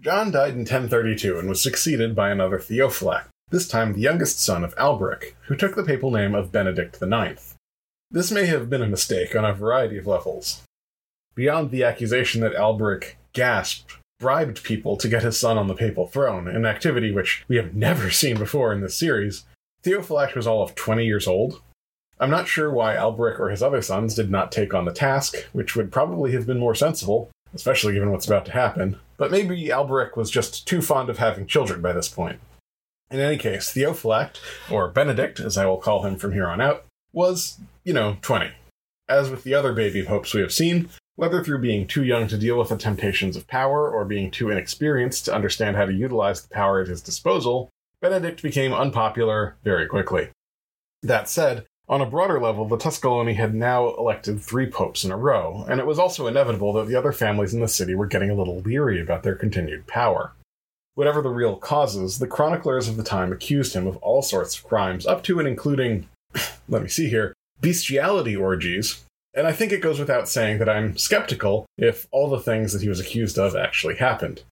John 0.00 0.32
died 0.32 0.54
in 0.54 0.60
1032 0.60 1.38
and 1.38 1.48
was 1.48 1.62
succeeded 1.62 2.16
by 2.16 2.30
another 2.30 2.58
Theophylact, 2.58 3.28
this 3.50 3.68
time 3.68 3.92
the 3.92 4.00
youngest 4.00 4.42
son 4.44 4.64
of 4.64 4.74
Alberic, 4.76 5.36
who 5.46 5.54
took 5.54 5.76
the 5.76 5.84
papal 5.84 6.10
name 6.10 6.34
of 6.34 6.50
Benedict 6.50 7.00
IX. 7.00 7.54
This 8.10 8.32
may 8.32 8.46
have 8.46 8.68
been 8.68 8.82
a 8.82 8.88
mistake 8.88 9.36
on 9.36 9.44
a 9.44 9.54
variety 9.54 9.98
of 9.98 10.06
levels. 10.08 10.62
Beyond 11.36 11.70
the 11.70 11.84
accusation 11.84 12.40
that 12.40 12.56
Alberic 12.56 13.18
gasped, 13.34 13.98
bribed 14.18 14.64
people 14.64 14.96
to 14.96 15.08
get 15.08 15.22
his 15.22 15.38
son 15.38 15.58
on 15.58 15.68
the 15.68 15.74
papal 15.74 16.06
throne, 16.06 16.48
an 16.48 16.64
activity 16.64 17.12
which 17.12 17.44
we 17.46 17.56
have 17.56 17.74
never 17.74 18.10
seen 18.10 18.38
before 18.38 18.72
in 18.72 18.80
this 18.80 18.98
series, 18.98 19.44
Theophylact 19.84 20.34
was 20.34 20.46
all 20.46 20.62
of 20.62 20.74
20 20.74 21.04
years 21.04 21.26
old. 21.28 21.60
I'm 22.18 22.30
not 22.30 22.48
sure 22.48 22.72
why 22.72 22.96
Alberic 22.96 23.38
or 23.38 23.50
his 23.50 23.62
other 23.62 23.82
sons 23.82 24.14
did 24.14 24.30
not 24.30 24.50
take 24.50 24.72
on 24.72 24.86
the 24.86 24.92
task, 24.92 25.36
which 25.52 25.76
would 25.76 25.92
probably 25.92 26.32
have 26.32 26.46
been 26.46 26.58
more 26.58 26.74
sensible, 26.74 27.30
especially 27.54 27.92
given 27.92 28.10
what's 28.10 28.26
about 28.26 28.46
to 28.46 28.52
happen, 28.52 28.98
but 29.18 29.30
maybe 29.30 29.70
Alberic 29.70 30.16
was 30.16 30.30
just 30.30 30.66
too 30.66 30.80
fond 30.80 31.10
of 31.10 31.18
having 31.18 31.46
children 31.46 31.82
by 31.82 31.92
this 31.92 32.08
point. 32.08 32.40
In 33.10 33.20
any 33.20 33.36
case, 33.36 33.72
Theophylact, 33.72 34.38
or 34.70 34.88
Benedict, 34.88 35.38
as 35.40 35.58
I 35.58 35.66
will 35.66 35.76
call 35.76 36.04
him 36.04 36.16
from 36.16 36.32
here 36.32 36.48
on 36.48 36.62
out, 36.62 36.86
was, 37.12 37.60
you 37.84 37.92
know, 37.92 38.16
20. 38.22 38.50
As 39.08 39.30
with 39.30 39.44
the 39.44 39.54
other 39.54 39.74
baby 39.74 40.02
popes 40.02 40.34
we 40.34 40.40
have 40.40 40.52
seen, 40.52 40.88
whether 41.16 41.42
through 41.42 41.60
being 41.60 41.86
too 41.86 42.04
young 42.04 42.28
to 42.28 42.38
deal 42.38 42.58
with 42.58 42.68
the 42.68 42.76
temptations 42.76 43.36
of 43.36 43.46
power 43.48 43.90
or 43.90 44.04
being 44.04 44.30
too 44.30 44.50
inexperienced 44.50 45.24
to 45.24 45.34
understand 45.34 45.76
how 45.76 45.86
to 45.86 45.92
utilize 45.92 46.42
the 46.42 46.54
power 46.54 46.80
at 46.80 46.88
his 46.88 47.02
disposal, 47.02 47.70
Benedict 48.00 48.42
became 48.42 48.72
unpopular 48.72 49.56
very 49.64 49.86
quickly. 49.86 50.28
That 51.02 51.28
said, 51.28 51.64
on 51.88 52.00
a 52.00 52.06
broader 52.06 52.40
level, 52.40 52.66
the 52.66 52.76
Tusculani 52.76 53.36
had 53.36 53.54
now 53.54 53.94
elected 53.94 54.40
three 54.40 54.66
popes 54.66 55.04
in 55.04 55.12
a 55.12 55.16
row, 55.16 55.64
and 55.68 55.80
it 55.80 55.86
was 55.86 55.98
also 55.98 56.26
inevitable 56.26 56.72
that 56.74 56.88
the 56.88 56.96
other 56.96 57.12
families 57.12 57.54
in 57.54 57.60
the 57.60 57.68
city 57.68 57.94
were 57.94 58.06
getting 58.06 58.28
a 58.28 58.34
little 58.34 58.60
leery 58.60 59.00
about 59.00 59.22
their 59.22 59.36
continued 59.36 59.86
power. 59.86 60.32
Whatever 60.94 61.22
the 61.22 61.30
real 61.30 61.56
causes, 61.56 62.18
the 62.18 62.26
chroniclers 62.26 62.88
of 62.88 62.96
the 62.96 63.04
time 63.04 63.32
accused 63.32 63.74
him 63.74 63.86
of 63.86 63.96
all 63.98 64.20
sorts 64.20 64.56
of 64.56 64.64
crimes, 64.64 65.06
up 65.06 65.22
to 65.24 65.38
and 65.38 65.46
including, 65.46 66.08
let 66.68 66.82
me 66.82 66.88
see 66.88 67.08
here, 67.08 67.32
bestiality 67.60 68.34
orgies, 68.34 69.05
and 69.36 69.46
I 69.46 69.52
think 69.52 69.70
it 69.70 69.82
goes 69.82 70.00
without 70.00 70.28
saying 70.28 70.58
that 70.58 70.68
I'm 70.68 70.96
skeptical 70.96 71.66
if 71.76 72.08
all 72.10 72.30
the 72.30 72.40
things 72.40 72.72
that 72.72 72.82
he 72.82 72.88
was 72.88 72.98
accused 72.98 73.38
of 73.38 73.54
actually 73.54 73.96
happened. 73.96 74.42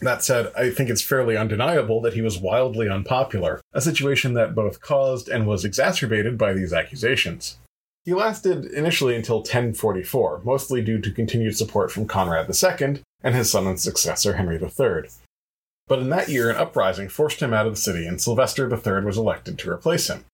That 0.00 0.24
said, 0.24 0.52
I 0.56 0.70
think 0.70 0.90
it's 0.90 1.02
fairly 1.02 1.36
undeniable 1.36 2.00
that 2.02 2.14
he 2.14 2.22
was 2.22 2.38
wildly 2.38 2.88
unpopular, 2.88 3.60
a 3.72 3.80
situation 3.80 4.34
that 4.34 4.54
both 4.54 4.80
caused 4.80 5.28
and 5.28 5.46
was 5.46 5.64
exacerbated 5.64 6.36
by 6.36 6.52
these 6.52 6.72
accusations. 6.72 7.58
He 8.04 8.14
lasted 8.14 8.66
initially 8.66 9.16
until 9.16 9.38
1044, 9.38 10.42
mostly 10.44 10.82
due 10.82 11.00
to 11.00 11.10
continued 11.10 11.56
support 11.56 11.90
from 11.90 12.06
Conrad 12.06 12.48
II 12.48 13.02
and 13.22 13.34
his 13.34 13.50
son 13.50 13.66
and 13.66 13.80
successor 13.80 14.34
Henry 14.34 14.56
III. 14.56 15.10
But 15.88 15.98
in 15.98 16.10
that 16.10 16.28
year, 16.28 16.50
an 16.50 16.56
uprising 16.56 17.08
forced 17.08 17.40
him 17.40 17.52
out 17.52 17.66
of 17.66 17.74
the 17.74 17.80
city, 17.80 18.06
and 18.06 18.20
Sylvester 18.20 18.68
III 18.68 19.04
was 19.04 19.18
elected 19.18 19.58
to 19.58 19.70
replace 19.70 20.08
him. 20.08 20.24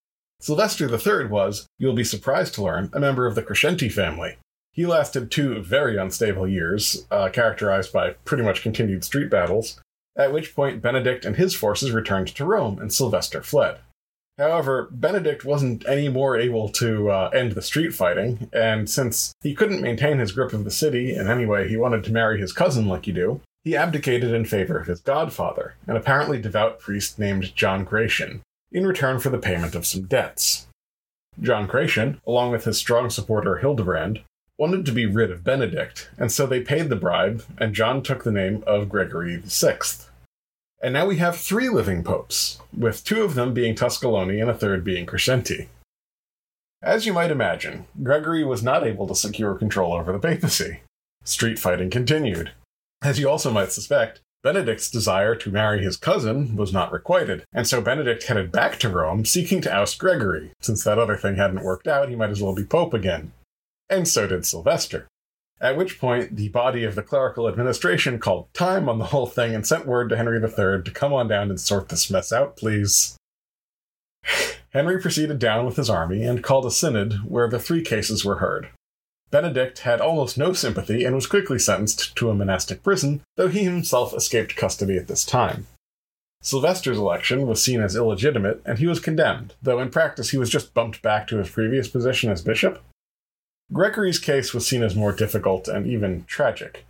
Sylvester 0.43 0.89
III 0.93 1.27
was, 1.27 1.69
you'll 1.79 1.95
be 1.95 2.03
surprised 2.03 2.53
to 2.55 2.65
learn, 2.65 2.91
a 2.93 2.99
member 2.99 3.29
of 3.29 3.37
the 3.37 3.45
Crescenti 3.45 3.89
family. 3.89 4.39
He 4.73 4.85
lasted 4.85 5.31
two 5.31 5.63
very 5.63 5.97
unstable 5.97 6.49
years, 6.49 7.07
uh, 7.13 7.29
characterized 7.29 7.93
by 7.93 8.15
pretty 8.25 8.43
much 8.43 8.61
continued 8.61 9.05
street 9.05 9.31
battles, 9.31 9.81
at 10.17 10.33
which 10.33 10.57
point 10.57 10.83
Benedict 10.83 11.25
and 11.25 11.37
his 11.37 11.55
forces 11.55 11.93
returned 11.93 12.27
to 12.27 12.45
Rome 12.45 12.81
and 12.81 12.93
Sylvester 12.93 13.41
fled. 13.41 13.79
However, 14.37 14.89
Benedict 14.91 15.45
wasn't 15.45 15.89
any 15.89 16.09
more 16.09 16.37
able 16.37 16.69
to 16.71 17.09
uh, 17.09 17.31
end 17.33 17.53
the 17.53 17.63
street 17.63 17.95
fighting, 17.95 18.51
and 18.53 18.91
since 18.91 19.33
he 19.43 19.55
couldn't 19.55 19.81
maintain 19.81 20.19
his 20.19 20.33
grip 20.33 20.53
of 20.53 20.65
the 20.65 20.73
city 20.73 21.15
in 21.15 21.31
any 21.31 21.47
way 21.47 21.69
he 21.69 21.77
wanted 21.77 22.03
to 22.03 22.13
marry 22.13 22.41
his 22.41 22.53
cousin 22.53 22.89
like 22.89 23.07
you 23.07 23.13
do, 23.13 23.41
he 23.63 23.77
abdicated 23.77 24.33
in 24.33 24.45
favor 24.45 24.77
of 24.77 24.89
his 24.89 25.03
godfather, 25.03 25.77
an 25.87 25.95
apparently 25.95 26.41
devout 26.41 26.81
priest 26.81 27.17
named 27.17 27.55
John 27.55 27.85
Gratian, 27.85 28.43
in 28.73 28.87
return 28.87 29.19
for 29.19 29.29
the 29.29 29.39
payment 29.39 29.75
of 29.75 29.87
some 29.87 30.07
debts. 30.07 30.67
John 31.41 31.67
Gratian, 31.67 32.21
along 32.27 32.53
with 32.53 32.65
his 32.65 32.79
strong 32.79 33.11
supporter 33.11 33.59
Hildebrand, 33.59 34.21
wanted 34.59 34.85
to 34.87 34.93
be 34.93 35.07
rid 35.07 35.31
of 35.31 35.45
Benedict, 35.45 36.11
and 36.19 36.31
so 36.31 36.47
they 36.47 36.61
paid 36.61 36.89
the 36.89 36.97
bribe, 36.97 37.45
and 37.59 37.75
John 37.75 38.03
took 38.03 38.23
the 38.23 38.33
name 38.33 38.63
of 38.67 38.89
Gregory 38.89 39.37
VI. 39.45 39.79
And 40.83 40.93
now 40.93 41.07
we 41.07 41.19
have 41.19 41.37
three 41.37 41.69
living 41.69 42.03
popes, 42.03 42.59
with 42.77 43.05
two 43.05 43.23
of 43.23 43.35
them 43.35 43.55
being 43.55 43.75
Tusculani 43.75 44.41
and 44.41 44.51
a 44.51 44.55
third 44.55 44.85
being 44.85 45.07
Crescenti. 45.07 45.69
As 46.83 47.07
you 47.07 47.13
might 47.13 47.31
imagine, 47.31 47.87
Gregory 48.03 48.45
was 48.45 48.63
not 48.63 48.85
able 48.85 49.07
to 49.07 49.15
secure 49.15 49.55
control 49.55 49.93
over 49.93 50.13
the 50.13 50.19
papacy. 50.19 50.81
Street 51.25 51.59
fighting 51.59 51.91
continued. 51.91 52.51
As 53.03 53.21
you 53.21 53.29
also 53.29 53.53
might 53.53 53.71
suspect, 53.71 54.21
Benedict's 54.43 54.91
desire 54.91 55.37
to 55.37 55.53
marry 55.53 55.85
his 55.85 55.97
cousin 55.97 56.57
was 56.57 56.73
not 56.73 56.93
requited, 56.93 57.45
and 57.53 57.67
so 57.67 57.81
Benedict 57.81 58.25
headed 58.25 58.51
back 58.51 58.79
to 58.81 58.89
Rome 58.89 59.25
seeking 59.25 59.61
to 59.61 59.73
oust 59.73 59.99
Gregory. 59.99 60.51
Since 60.61 60.83
that 60.83 60.99
other 60.99 61.17
thing 61.17 61.37
hadn't 61.37 61.63
worked 61.63 61.87
out, 61.87 62.09
he 62.09 62.17
might 62.17 62.31
as 62.31 62.43
well 62.43 62.55
be 62.55 62.65
pope 62.65 62.93
again. 62.93 63.33
And 63.89 64.09
so 64.09 64.27
did 64.27 64.45
Sylvester. 64.45 65.07
At 65.61 65.77
which 65.77 66.01
point, 66.01 66.35
the 66.35 66.49
body 66.49 66.83
of 66.83 66.97
the 66.97 67.05
clerical 67.05 67.47
administration 67.47 68.19
called 68.19 68.53
time 68.53 68.89
on 68.89 68.99
the 68.99 69.07
whole 69.07 69.27
thing 69.27 69.55
and 69.55 69.65
sent 69.65 69.87
word 69.87 70.09
to 70.09 70.17
Henry 70.17 70.41
III 70.43 70.83
to 70.83 70.91
come 70.93 71.13
on 71.13 71.29
down 71.29 71.51
and 71.51 71.61
sort 71.61 71.89
this 71.89 72.11
mess 72.11 72.33
out, 72.33 72.57
please. 72.57 73.17
Henry 74.71 75.01
proceeded 75.01 75.39
down 75.39 75.67
with 75.67 75.77
his 75.77 75.89
army 75.89 76.25
and 76.25 76.43
called 76.43 76.67
a 76.67 76.71
synod 76.73 77.13
where 77.25 77.49
the 77.49 77.61
three 77.61 77.83
cases 77.83 78.25
were 78.25 78.39
heard. 78.39 78.71
Benedict 79.33 79.81
had 79.81 80.01
almost 80.01 80.39
no 80.39 80.53
sympathy 80.53 81.05
and 81.05 81.15
was 81.15 81.27
quickly 81.27 81.59
sentenced 81.59 82.15
to 82.17 82.31
a 82.31 82.35
monastic 82.35 82.83
prison, 82.83 83.23
though 83.37 83.49
he 83.49 83.65
himself 83.65 84.15
escaped 84.15 84.55
custody 84.55 84.97
at 84.97 85.09
this 85.09 85.25
time. 85.25 85.67
Sylvester's 86.43 86.99
election 86.99 87.47
was 87.47 87.63
seen 87.63 87.81
as 87.81 87.97
illegitimate, 87.97 88.61
and 88.67 88.79
he 88.79 88.87
was 88.87 89.01
condemned, 89.01 89.55
though 89.63 89.81
in 89.81 89.91
practice 89.91 90.31
he 90.31 90.37
was 90.37 90.51
just 90.51 90.75
bumped 90.75 91.01
back 91.01 91.27
to 91.29 91.39
his 91.39 91.49
previous 91.49 91.89
position 91.89 92.31
as 92.31 92.43
bishop. 92.43 92.83
Gregory's 93.73 94.19
case 94.19 94.53
was 94.53 94.67
seen 94.67 94.83
as 94.83 94.95
more 94.95 95.13
difficult 95.13 95.67
and 95.67 95.87
even 95.87 96.25
tragic. 96.25 96.85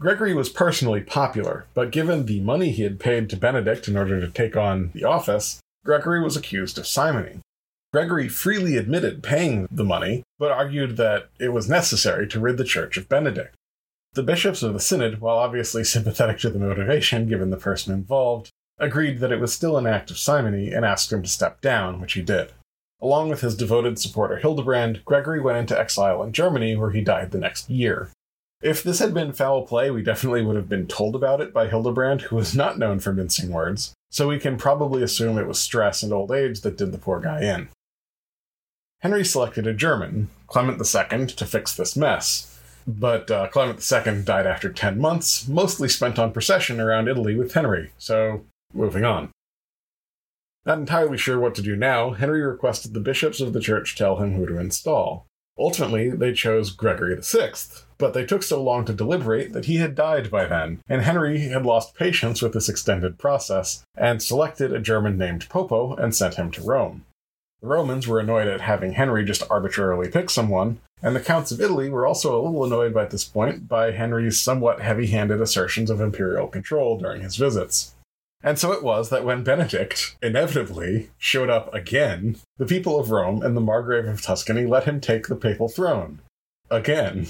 Gregory 0.00 0.34
was 0.34 0.48
personally 0.48 1.02
popular, 1.02 1.66
but 1.74 1.92
given 1.92 2.26
the 2.26 2.40
money 2.40 2.72
he 2.72 2.82
had 2.82 2.98
paid 2.98 3.30
to 3.30 3.36
Benedict 3.36 3.86
in 3.86 3.96
order 3.96 4.18
to 4.20 4.28
take 4.28 4.56
on 4.56 4.90
the 4.92 5.04
office, 5.04 5.60
Gregory 5.84 6.20
was 6.20 6.36
accused 6.36 6.78
of 6.78 6.86
simony. 6.86 7.38
Gregory 7.92 8.28
freely 8.28 8.76
admitted 8.76 9.20
paying 9.20 9.66
the 9.68 9.82
money, 9.82 10.22
but 10.38 10.52
argued 10.52 10.96
that 10.96 11.28
it 11.40 11.48
was 11.48 11.68
necessary 11.68 12.24
to 12.28 12.38
rid 12.38 12.56
the 12.56 12.62
church 12.62 12.96
of 12.96 13.08
Benedict. 13.08 13.56
The 14.12 14.22
bishops 14.22 14.62
of 14.62 14.74
the 14.74 14.80
synod, 14.80 15.20
while 15.20 15.38
obviously 15.38 15.82
sympathetic 15.84 16.38
to 16.40 16.50
the 16.50 16.60
motivation 16.60 17.28
given 17.28 17.50
the 17.50 17.56
person 17.56 17.92
involved, 17.92 18.50
agreed 18.78 19.18
that 19.18 19.32
it 19.32 19.40
was 19.40 19.52
still 19.52 19.76
an 19.76 19.88
act 19.88 20.10
of 20.10 20.18
simony 20.18 20.72
and 20.72 20.84
asked 20.84 21.12
him 21.12 21.22
to 21.22 21.28
step 21.28 21.60
down, 21.60 22.00
which 22.00 22.12
he 22.12 22.22
did. 22.22 22.52
Along 23.02 23.28
with 23.28 23.40
his 23.40 23.56
devoted 23.56 23.98
supporter 23.98 24.36
Hildebrand, 24.36 25.04
Gregory 25.04 25.40
went 25.40 25.58
into 25.58 25.78
exile 25.78 26.22
in 26.22 26.32
Germany, 26.32 26.76
where 26.76 26.90
he 26.90 27.00
died 27.00 27.32
the 27.32 27.38
next 27.38 27.68
year. 27.68 28.10
If 28.62 28.84
this 28.84 29.00
had 29.00 29.14
been 29.14 29.32
foul 29.32 29.66
play, 29.66 29.90
we 29.90 30.02
definitely 30.02 30.42
would 30.42 30.56
have 30.56 30.68
been 30.68 30.86
told 30.86 31.16
about 31.16 31.40
it 31.40 31.52
by 31.52 31.66
Hildebrand, 31.66 32.22
who 32.22 32.36
was 32.36 32.54
not 32.54 32.78
known 32.78 33.00
for 33.00 33.12
mincing 33.12 33.50
words, 33.50 33.94
so 34.10 34.28
we 34.28 34.38
can 34.38 34.58
probably 34.58 35.02
assume 35.02 35.38
it 35.38 35.48
was 35.48 35.58
stress 35.58 36.02
and 36.04 36.12
old 36.12 36.30
age 36.30 36.60
that 36.60 36.76
did 36.76 36.92
the 36.92 36.98
poor 36.98 37.20
guy 37.20 37.40
in. 37.42 37.68
Henry 39.00 39.24
selected 39.24 39.66
a 39.66 39.72
German, 39.72 40.28
Clement 40.46 40.78
II, 40.78 41.26
to 41.26 41.46
fix 41.46 41.74
this 41.74 41.96
mess. 41.96 42.58
But 42.86 43.30
uh, 43.30 43.48
Clement 43.48 43.80
II 43.90 44.22
died 44.22 44.46
after 44.46 44.70
10 44.70 44.98
months, 44.98 45.48
mostly 45.48 45.88
spent 45.88 46.18
on 46.18 46.32
procession 46.32 46.80
around 46.80 47.08
Italy 47.08 47.34
with 47.34 47.54
Henry, 47.54 47.92
so 47.96 48.44
moving 48.74 49.04
on. 49.04 49.30
Not 50.66 50.78
entirely 50.78 51.16
sure 51.16 51.40
what 51.40 51.54
to 51.54 51.62
do 51.62 51.76
now, 51.76 52.10
Henry 52.10 52.42
requested 52.42 52.92
the 52.92 53.00
bishops 53.00 53.40
of 53.40 53.54
the 53.54 53.60
church 53.60 53.96
tell 53.96 54.16
him 54.16 54.34
who 54.34 54.46
to 54.46 54.58
install. 54.58 55.26
Ultimately, 55.58 56.10
they 56.10 56.32
chose 56.32 56.70
Gregory 56.70 57.16
VI, 57.20 57.52
but 57.96 58.12
they 58.12 58.24
took 58.24 58.42
so 58.42 58.62
long 58.62 58.84
to 58.84 58.92
deliberate 58.92 59.52
that 59.52 59.64
he 59.64 59.76
had 59.76 59.94
died 59.94 60.30
by 60.30 60.44
then, 60.44 60.80
and 60.88 61.02
Henry 61.02 61.38
had 61.48 61.64
lost 61.64 61.94
patience 61.94 62.42
with 62.42 62.52
this 62.52 62.68
extended 62.68 63.18
process 63.18 63.82
and 63.96 64.22
selected 64.22 64.72
a 64.72 64.80
German 64.80 65.16
named 65.16 65.48
Popo 65.48 65.94
and 65.96 66.14
sent 66.14 66.34
him 66.34 66.50
to 66.52 66.62
Rome. 66.62 67.04
The 67.60 67.66
Romans 67.66 68.08
were 68.08 68.20
annoyed 68.20 68.48
at 68.48 68.62
having 68.62 68.94
Henry 68.94 69.24
just 69.24 69.42
arbitrarily 69.50 70.08
pick 70.08 70.30
someone, 70.30 70.80
and 71.02 71.14
the 71.14 71.20
counts 71.20 71.52
of 71.52 71.60
Italy 71.60 71.90
were 71.90 72.06
also 72.06 72.34
a 72.34 72.40
little 72.40 72.64
annoyed 72.64 72.94
by 72.94 73.04
this 73.04 73.24
point 73.24 73.68
by 73.68 73.90
Henry's 73.90 74.40
somewhat 74.40 74.80
heavy 74.80 75.08
handed 75.08 75.42
assertions 75.42 75.90
of 75.90 76.00
imperial 76.00 76.46
control 76.46 76.98
during 76.98 77.20
his 77.20 77.36
visits. 77.36 77.94
And 78.42 78.58
so 78.58 78.72
it 78.72 78.82
was 78.82 79.10
that 79.10 79.24
when 79.24 79.44
Benedict 79.44 80.16
inevitably 80.22 81.10
showed 81.18 81.50
up 81.50 81.72
again, 81.74 82.36
the 82.56 82.64
people 82.64 82.98
of 82.98 83.10
Rome 83.10 83.42
and 83.42 83.54
the 83.54 83.60
Margrave 83.60 84.06
of 84.06 84.22
Tuscany 84.22 84.64
let 84.64 84.84
him 84.84 84.98
take 84.98 85.26
the 85.26 85.36
papal 85.36 85.68
throne. 85.68 86.20
Again. 86.70 87.26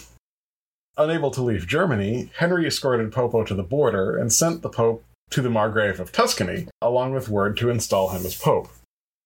Unable 0.97 1.33
to 1.33 1.43
leave 1.43 1.67
Germany, 1.67 2.31
Henry 2.37 2.67
escorted 2.67 3.11
Popo 3.11 3.43
to 3.43 3.55
the 3.55 3.65
border 3.65 4.17
and 4.17 4.33
sent 4.33 4.63
the 4.63 4.69
Pope 4.69 5.05
to 5.31 5.43
the 5.43 5.51
Margrave 5.51 5.99
of 5.99 6.13
Tuscany, 6.13 6.69
along 6.81 7.15
with 7.15 7.29
word 7.29 7.57
to 7.57 7.71
install 7.71 8.11
him 8.11 8.25
as 8.25 8.37
Pope. 8.37 8.69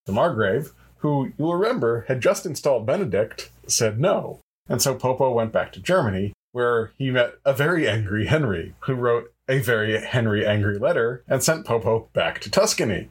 The 0.05 0.11
Margrave, 0.11 0.71
who 1.05 1.31
you'll 1.37 1.53
remember 1.53 2.03
had 2.07 2.19
just 2.19 2.47
installed 2.47 2.87
Benedict, 2.87 3.51
said 3.67 3.99
no. 3.99 4.39
And 4.67 4.81
so 4.81 4.95
Popo 4.95 5.31
went 5.31 5.51
back 5.51 5.71
to 5.73 5.79
Germany, 5.79 6.33
where 6.51 6.93
he 6.97 7.11
met 7.11 7.35
a 7.45 7.53
very 7.53 7.87
angry 7.87 8.25
Henry, 8.25 8.73
who 8.79 8.95
wrote 8.95 9.31
a 9.47 9.59
very 9.59 10.01
Henry 10.01 10.43
angry 10.43 10.79
letter 10.79 11.23
and 11.27 11.43
sent 11.43 11.63
Popo 11.63 12.09
back 12.13 12.41
to 12.41 12.49
Tuscany. 12.49 13.09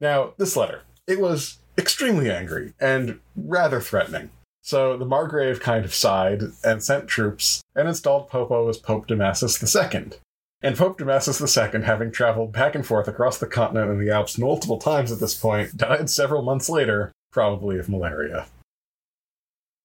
Now, 0.00 0.32
this 0.38 0.56
letter, 0.56 0.84
it 1.06 1.20
was 1.20 1.58
extremely 1.76 2.30
angry 2.30 2.72
and 2.80 3.20
rather 3.36 3.82
threatening. 3.82 4.30
So 4.62 4.96
the 4.96 5.04
Margrave 5.04 5.60
kind 5.60 5.84
of 5.84 5.94
sighed 5.94 6.42
and 6.64 6.82
sent 6.82 7.08
troops 7.08 7.60
and 7.76 7.88
installed 7.88 8.30
Popo 8.30 8.70
as 8.70 8.78
Pope 8.78 9.06
Damasus 9.06 9.62
II. 9.62 10.12
And 10.62 10.76
Pope 10.78 10.98
Damasus 10.98 11.42
II, 11.74 11.82
having 11.82 12.10
traveled 12.10 12.52
back 12.52 12.74
and 12.74 12.86
forth 12.86 13.06
across 13.06 13.36
the 13.36 13.46
continent 13.46 13.90
and 13.90 14.00
the 14.00 14.10
Alps 14.10 14.38
multiple 14.38 14.78
times 14.78 15.12
at 15.12 15.20
this 15.20 15.34
point, 15.34 15.76
died 15.76 16.08
several 16.08 16.40
months 16.40 16.70
later 16.70 17.12
probably 17.32 17.78
of 17.78 17.88
malaria. 17.88 18.46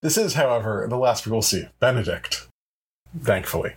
This 0.02 0.18
is, 0.18 0.34
however, 0.34 0.86
the 0.90 0.98
last 0.98 1.26
we 1.26 1.32
will 1.32 1.42
see 1.42 1.70
Benedict. 1.80 2.48
Thankfully. 3.18 3.76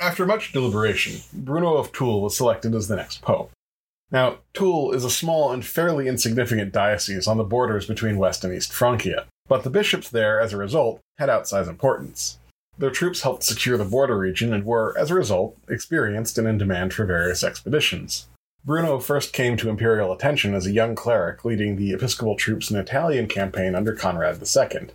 After 0.00 0.26
much 0.26 0.52
deliberation, 0.52 1.20
Bruno 1.32 1.76
of 1.76 1.92
Toul 1.92 2.22
was 2.22 2.36
selected 2.36 2.74
as 2.74 2.88
the 2.88 2.96
next 2.96 3.22
pope. 3.22 3.50
Now, 4.10 4.38
Toul 4.52 4.92
is 4.92 5.04
a 5.04 5.10
small 5.10 5.52
and 5.52 5.64
fairly 5.64 6.08
insignificant 6.08 6.72
diocese 6.72 7.26
on 7.26 7.38
the 7.38 7.44
borders 7.44 7.86
between 7.86 8.18
West 8.18 8.44
and 8.44 8.52
East 8.52 8.72
Francia, 8.72 9.26
but 9.48 9.64
the 9.64 9.70
bishops 9.70 10.10
there, 10.10 10.40
as 10.40 10.52
a 10.52 10.58
result, 10.58 11.00
had 11.18 11.30
outsized 11.30 11.68
importance. 11.68 12.38
Their 12.76 12.90
troops 12.90 13.22
helped 13.22 13.42
secure 13.42 13.78
the 13.78 13.84
border 13.84 14.18
region 14.18 14.52
and 14.52 14.64
were, 14.64 14.96
as 14.98 15.10
a 15.10 15.14
result, 15.14 15.56
experienced 15.68 16.36
and 16.36 16.46
in 16.46 16.58
demand 16.58 16.92
for 16.92 17.06
various 17.06 17.42
expeditions. 17.42 18.28
Bruno 18.64 19.00
first 19.00 19.32
came 19.32 19.56
to 19.56 19.68
imperial 19.68 20.12
attention 20.12 20.54
as 20.54 20.66
a 20.66 20.72
young 20.72 20.94
cleric 20.94 21.44
leading 21.44 21.74
the 21.74 21.92
episcopal 21.92 22.36
troops 22.36 22.70
in 22.70 22.76
Italian 22.76 23.26
campaign 23.26 23.74
under 23.74 23.92
Conrad 23.92 24.40
II. 24.40 24.88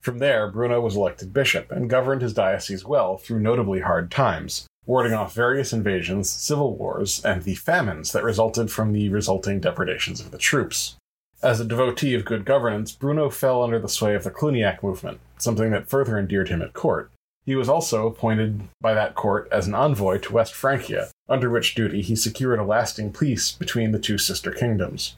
From 0.00 0.18
there, 0.18 0.48
Bruno 0.48 0.80
was 0.80 0.94
elected 0.94 1.32
bishop 1.32 1.72
and 1.72 1.90
governed 1.90 2.22
his 2.22 2.32
diocese 2.32 2.84
well 2.84 3.16
through 3.16 3.40
notably 3.40 3.80
hard 3.80 4.12
times, 4.12 4.68
warding 4.86 5.14
off 5.14 5.34
various 5.34 5.72
invasions, 5.72 6.30
civil 6.30 6.76
wars, 6.76 7.24
and 7.24 7.42
the 7.42 7.56
famines 7.56 8.12
that 8.12 8.22
resulted 8.22 8.70
from 8.70 8.92
the 8.92 9.08
resulting 9.08 9.58
depredations 9.58 10.20
of 10.20 10.30
the 10.30 10.38
troops. 10.38 10.94
As 11.42 11.58
a 11.58 11.64
devotee 11.64 12.14
of 12.14 12.24
good 12.24 12.44
governance, 12.44 12.92
Bruno 12.92 13.30
fell 13.30 13.64
under 13.64 13.80
the 13.80 13.88
sway 13.88 14.14
of 14.14 14.22
the 14.22 14.30
Cluniac 14.30 14.80
movement, 14.80 15.18
something 15.38 15.72
that 15.72 15.88
further 15.88 16.16
endeared 16.16 16.50
him 16.50 16.62
at 16.62 16.72
court. 16.72 17.10
He 17.44 17.56
was 17.56 17.68
also 17.68 18.06
appointed 18.06 18.62
by 18.80 18.94
that 18.94 19.14
court 19.14 19.48
as 19.50 19.66
an 19.66 19.74
envoy 19.74 20.18
to 20.18 20.32
West 20.32 20.54
Francia, 20.54 21.10
under 21.28 21.50
which 21.50 21.74
duty 21.74 22.00
he 22.00 22.14
secured 22.14 22.58
a 22.58 22.64
lasting 22.64 23.12
peace 23.12 23.52
between 23.52 23.90
the 23.90 23.98
two 23.98 24.18
sister 24.18 24.52
kingdoms. 24.52 25.16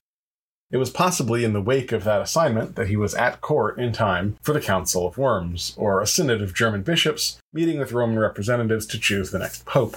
It 0.71 0.79
was 0.79 0.91
possibly 0.91 1.45
in 1.45 1.53
the 1.53 1.61
wake 1.61 1.93
of 1.93 2.05
that 2.05 2.23
assignment 2.23 2.77
that 2.77 2.89
he 2.89 2.97
was 2.97 3.15
at 3.15 3.41
court 3.41 3.79
in 3.79 3.93
time 3.93 4.39
for 4.43 4.53
the 4.53 4.61
Council 4.61 5.07
of 5.07 5.19
Worms, 5.19 5.75
or 5.77 6.01
a 6.01 6.07
synod 6.07 6.41
of 6.41 6.55
German 6.55 6.83
bishops 6.83 7.39
meeting 7.53 7.79
with 7.79 7.93
Roman 7.93 8.19
representatives 8.19 8.87
to 8.87 8.99
choose 8.99 9.31
the 9.31 9.39
next 9.39 9.67
pope. 9.67 9.97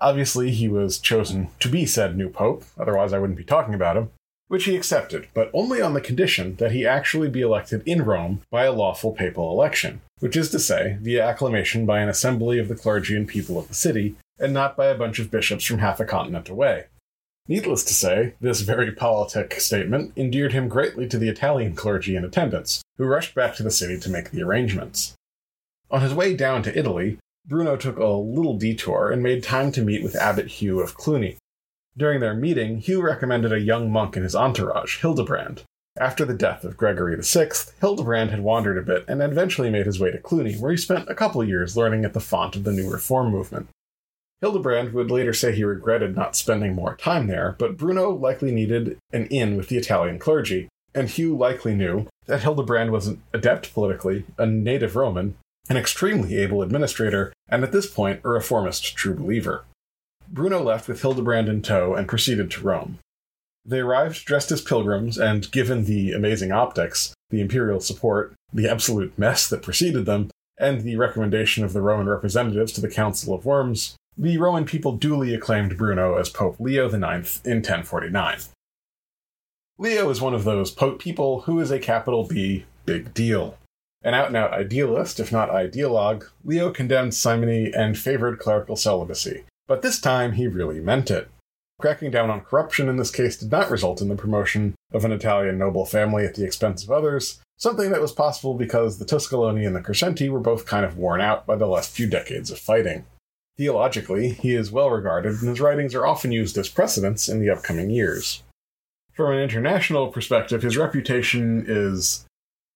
Obviously, 0.00 0.50
he 0.50 0.68
was 0.68 0.98
chosen 0.98 1.48
to 1.58 1.68
be 1.68 1.86
said 1.86 2.16
new 2.16 2.28
pope, 2.28 2.64
otherwise, 2.78 3.12
I 3.12 3.18
wouldn't 3.18 3.38
be 3.38 3.44
talking 3.44 3.74
about 3.74 3.96
him, 3.96 4.10
which 4.50 4.64
he 4.64 4.74
accepted, 4.74 5.28
but 5.32 5.48
only 5.54 5.80
on 5.80 5.94
the 5.94 6.00
condition 6.00 6.56
that 6.56 6.72
he 6.72 6.84
actually 6.84 7.28
be 7.28 7.40
elected 7.40 7.80
in 7.86 8.02
Rome 8.02 8.42
by 8.50 8.64
a 8.64 8.72
lawful 8.72 9.12
papal 9.12 9.52
election, 9.52 10.00
which 10.18 10.36
is 10.36 10.50
to 10.50 10.58
say, 10.58 10.98
via 11.00 11.24
acclamation 11.24 11.86
by 11.86 12.00
an 12.00 12.08
assembly 12.08 12.58
of 12.58 12.66
the 12.66 12.74
clergy 12.74 13.16
and 13.16 13.28
people 13.28 13.60
of 13.60 13.68
the 13.68 13.74
city, 13.74 14.16
and 14.40 14.52
not 14.52 14.76
by 14.76 14.86
a 14.86 14.98
bunch 14.98 15.20
of 15.20 15.30
bishops 15.30 15.64
from 15.64 15.78
half 15.78 16.00
a 16.00 16.04
continent 16.04 16.48
away. 16.48 16.86
Needless 17.46 17.84
to 17.84 17.94
say, 17.94 18.34
this 18.40 18.62
very 18.62 18.90
politic 18.90 19.60
statement 19.60 20.12
endeared 20.16 20.52
him 20.52 20.66
greatly 20.66 21.06
to 21.06 21.18
the 21.18 21.28
Italian 21.28 21.76
clergy 21.76 22.16
in 22.16 22.24
attendance, 22.24 22.82
who 22.98 23.04
rushed 23.04 23.36
back 23.36 23.54
to 23.54 23.62
the 23.62 23.70
city 23.70 24.00
to 24.00 24.10
make 24.10 24.32
the 24.32 24.42
arrangements. 24.42 25.14
On 25.92 26.00
his 26.00 26.12
way 26.12 26.34
down 26.34 26.64
to 26.64 26.76
Italy, 26.76 27.18
Bruno 27.46 27.76
took 27.76 27.98
a 27.98 28.06
little 28.06 28.58
detour 28.58 29.12
and 29.12 29.22
made 29.22 29.44
time 29.44 29.70
to 29.70 29.84
meet 29.84 30.02
with 30.02 30.16
Abbot 30.16 30.48
Hugh 30.48 30.80
of 30.80 30.96
Cluny, 30.96 31.36
during 31.96 32.20
their 32.20 32.34
meeting, 32.34 32.78
Hugh 32.78 33.02
recommended 33.02 33.52
a 33.52 33.60
young 33.60 33.90
monk 33.90 34.16
in 34.16 34.22
his 34.22 34.34
entourage, 34.34 34.98
Hildebrand. 34.98 35.62
After 35.98 36.24
the 36.24 36.34
death 36.34 36.64
of 36.64 36.76
Gregory 36.76 37.16
VI, 37.20 37.50
Hildebrand 37.80 38.30
had 38.30 38.40
wandered 38.40 38.78
a 38.78 38.82
bit 38.82 39.04
and 39.08 39.20
eventually 39.20 39.70
made 39.70 39.86
his 39.86 39.98
way 39.98 40.10
to 40.10 40.18
Cluny, 40.18 40.54
where 40.54 40.70
he 40.70 40.76
spent 40.76 41.10
a 41.10 41.14
couple 41.14 41.40
of 41.40 41.48
years 41.48 41.76
learning 41.76 42.04
at 42.04 42.14
the 42.14 42.20
font 42.20 42.56
of 42.56 42.64
the 42.64 42.72
new 42.72 42.90
reform 42.90 43.30
movement. 43.30 43.68
Hildebrand 44.40 44.94
would 44.94 45.10
later 45.10 45.34
say 45.34 45.52
he 45.52 45.64
regretted 45.64 46.16
not 46.16 46.36
spending 46.36 46.74
more 46.74 46.96
time 46.96 47.26
there, 47.26 47.56
but 47.58 47.76
Bruno 47.76 48.10
likely 48.10 48.52
needed 48.52 48.98
an 49.12 49.26
in 49.26 49.56
with 49.56 49.68
the 49.68 49.76
Italian 49.76 50.18
clergy, 50.18 50.68
and 50.94 51.08
Hugh 51.08 51.36
likely 51.36 51.74
knew 51.74 52.06
that 52.26 52.42
Hildebrand 52.42 52.90
was 52.90 53.06
an 53.06 53.22
adept 53.34 53.74
politically, 53.74 54.24
a 54.38 54.46
native 54.46 54.96
Roman, 54.96 55.36
an 55.68 55.76
extremely 55.76 56.36
able 56.38 56.62
administrator, 56.62 57.32
and 57.48 57.62
at 57.62 57.72
this 57.72 57.86
point 57.86 58.20
a 58.24 58.28
reformist 58.28 58.96
true 58.96 59.14
believer. 59.14 59.64
Bruno 60.30 60.62
left 60.62 60.86
with 60.86 61.02
Hildebrand 61.02 61.48
in 61.48 61.60
tow 61.60 61.94
and 61.94 62.06
proceeded 62.06 62.50
to 62.52 62.62
Rome. 62.62 62.98
They 63.64 63.80
arrived 63.80 64.24
dressed 64.24 64.52
as 64.52 64.62
pilgrims, 64.62 65.18
and 65.18 65.50
given 65.50 65.84
the 65.84 66.12
amazing 66.12 66.52
optics, 66.52 67.12
the 67.30 67.40
imperial 67.40 67.80
support, 67.80 68.34
the 68.52 68.68
absolute 68.68 69.18
mess 69.18 69.48
that 69.48 69.62
preceded 69.62 70.06
them, 70.06 70.30
and 70.58 70.82
the 70.82 70.96
recommendation 70.96 71.64
of 71.64 71.72
the 71.72 71.82
Roman 71.82 72.08
representatives 72.08 72.72
to 72.72 72.80
the 72.80 72.90
Council 72.90 73.34
of 73.34 73.44
Worms, 73.44 73.96
the 74.16 74.38
Roman 74.38 74.64
people 74.64 74.96
duly 74.96 75.34
acclaimed 75.34 75.76
Bruno 75.76 76.16
as 76.16 76.28
Pope 76.28 76.56
Leo 76.60 76.86
IX 76.86 77.40
in 77.44 77.58
1049. 77.58 78.38
Leo 79.78 80.10
is 80.10 80.20
one 80.20 80.34
of 80.34 80.44
those 80.44 80.70
Pope 80.70 81.00
people 81.00 81.42
who 81.42 81.58
is 81.58 81.70
a 81.70 81.78
capital 81.78 82.24
B 82.24 82.66
big 82.86 83.14
deal. 83.14 83.56
An 84.02 84.14
out 84.14 84.28
and 84.28 84.36
out 84.36 84.52
idealist, 84.52 85.20
if 85.20 85.32
not 85.32 85.50
ideologue, 85.50 86.28
Leo 86.44 86.70
condemned 86.70 87.14
simony 87.14 87.72
and 87.74 87.98
favored 87.98 88.38
clerical 88.38 88.76
celibacy, 88.76 89.44
but 89.70 89.82
this 89.82 90.00
time 90.00 90.32
he 90.32 90.48
really 90.48 90.80
meant 90.80 91.12
it. 91.12 91.30
Cracking 91.80 92.10
down 92.10 92.28
on 92.28 92.40
corruption 92.40 92.88
in 92.88 92.96
this 92.96 93.12
case 93.12 93.36
did 93.36 93.52
not 93.52 93.70
result 93.70 94.00
in 94.00 94.08
the 94.08 94.16
promotion 94.16 94.74
of 94.92 95.04
an 95.04 95.12
Italian 95.12 95.58
noble 95.58 95.86
family 95.86 96.24
at 96.24 96.34
the 96.34 96.44
expense 96.44 96.82
of 96.82 96.90
others, 96.90 97.40
something 97.56 97.92
that 97.92 98.00
was 98.00 98.10
possible 98.10 98.54
because 98.54 98.98
the 98.98 99.04
Tuscolani 99.04 99.64
and 99.64 99.76
the 99.76 99.80
Crescenti 99.80 100.28
were 100.28 100.40
both 100.40 100.66
kind 100.66 100.84
of 100.84 100.96
worn 100.96 101.20
out 101.20 101.46
by 101.46 101.54
the 101.54 101.68
last 101.68 101.92
few 101.92 102.08
decades 102.08 102.50
of 102.50 102.58
fighting. 102.58 103.04
Theologically, 103.56 104.30
he 104.30 104.56
is 104.56 104.72
well 104.72 104.90
regarded, 104.90 105.40
and 105.40 105.48
his 105.48 105.60
writings 105.60 105.94
are 105.94 106.04
often 106.04 106.32
used 106.32 106.58
as 106.58 106.68
precedents 106.68 107.28
in 107.28 107.38
the 107.38 107.50
upcoming 107.50 107.90
years. 107.90 108.42
From 109.12 109.34
an 109.34 109.38
international 109.38 110.08
perspective, 110.08 110.62
his 110.62 110.76
reputation 110.76 111.64
is. 111.68 112.26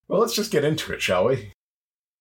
Well, 0.06 0.20
let's 0.20 0.36
just 0.36 0.52
get 0.52 0.64
into 0.64 0.92
it, 0.92 1.02
shall 1.02 1.24
we? 1.24 1.53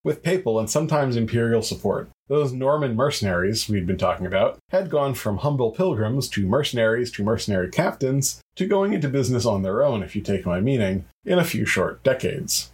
With 0.05 0.21
papal 0.21 0.59
and 0.59 0.69
sometimes 0.69 1.15
imperial 1.15 1.61
support, 1.61 2.09
those 2.27 2.51
Norman 2.51 2.93
mercenaries 2.93 3.69
we'd 3.69 3.87
been 3.87 3.97
talking 3.97 4.25
about 4.25 4.57
had 4.69 4.89
gone 4.89 5.13
from 5.13 5.37
humble 5.37 5.71
pilgrims 5.71 6.27
to 6.29 6.45
mercenaries 6.45 7.09
to 7.11 7.23
mercenary 7.23 7.69
captains 7.69 8.41
to 8.57 8.67
going 8.67 8.91
into 8.91 9.07
business 9.07 9.45
on 9.45 9.61
their 9.61 9.81
own, 9.81 10.03
if 10.03 10.13
you 10.13 10.21
take 10.21 10.45
my 10.45 10.59
meaning, 10.59 11.05
in 11.23 11.39
a 11.39 11.45
few 11.45 11.65
short 11.65 12.03
decades. 12.03 12.73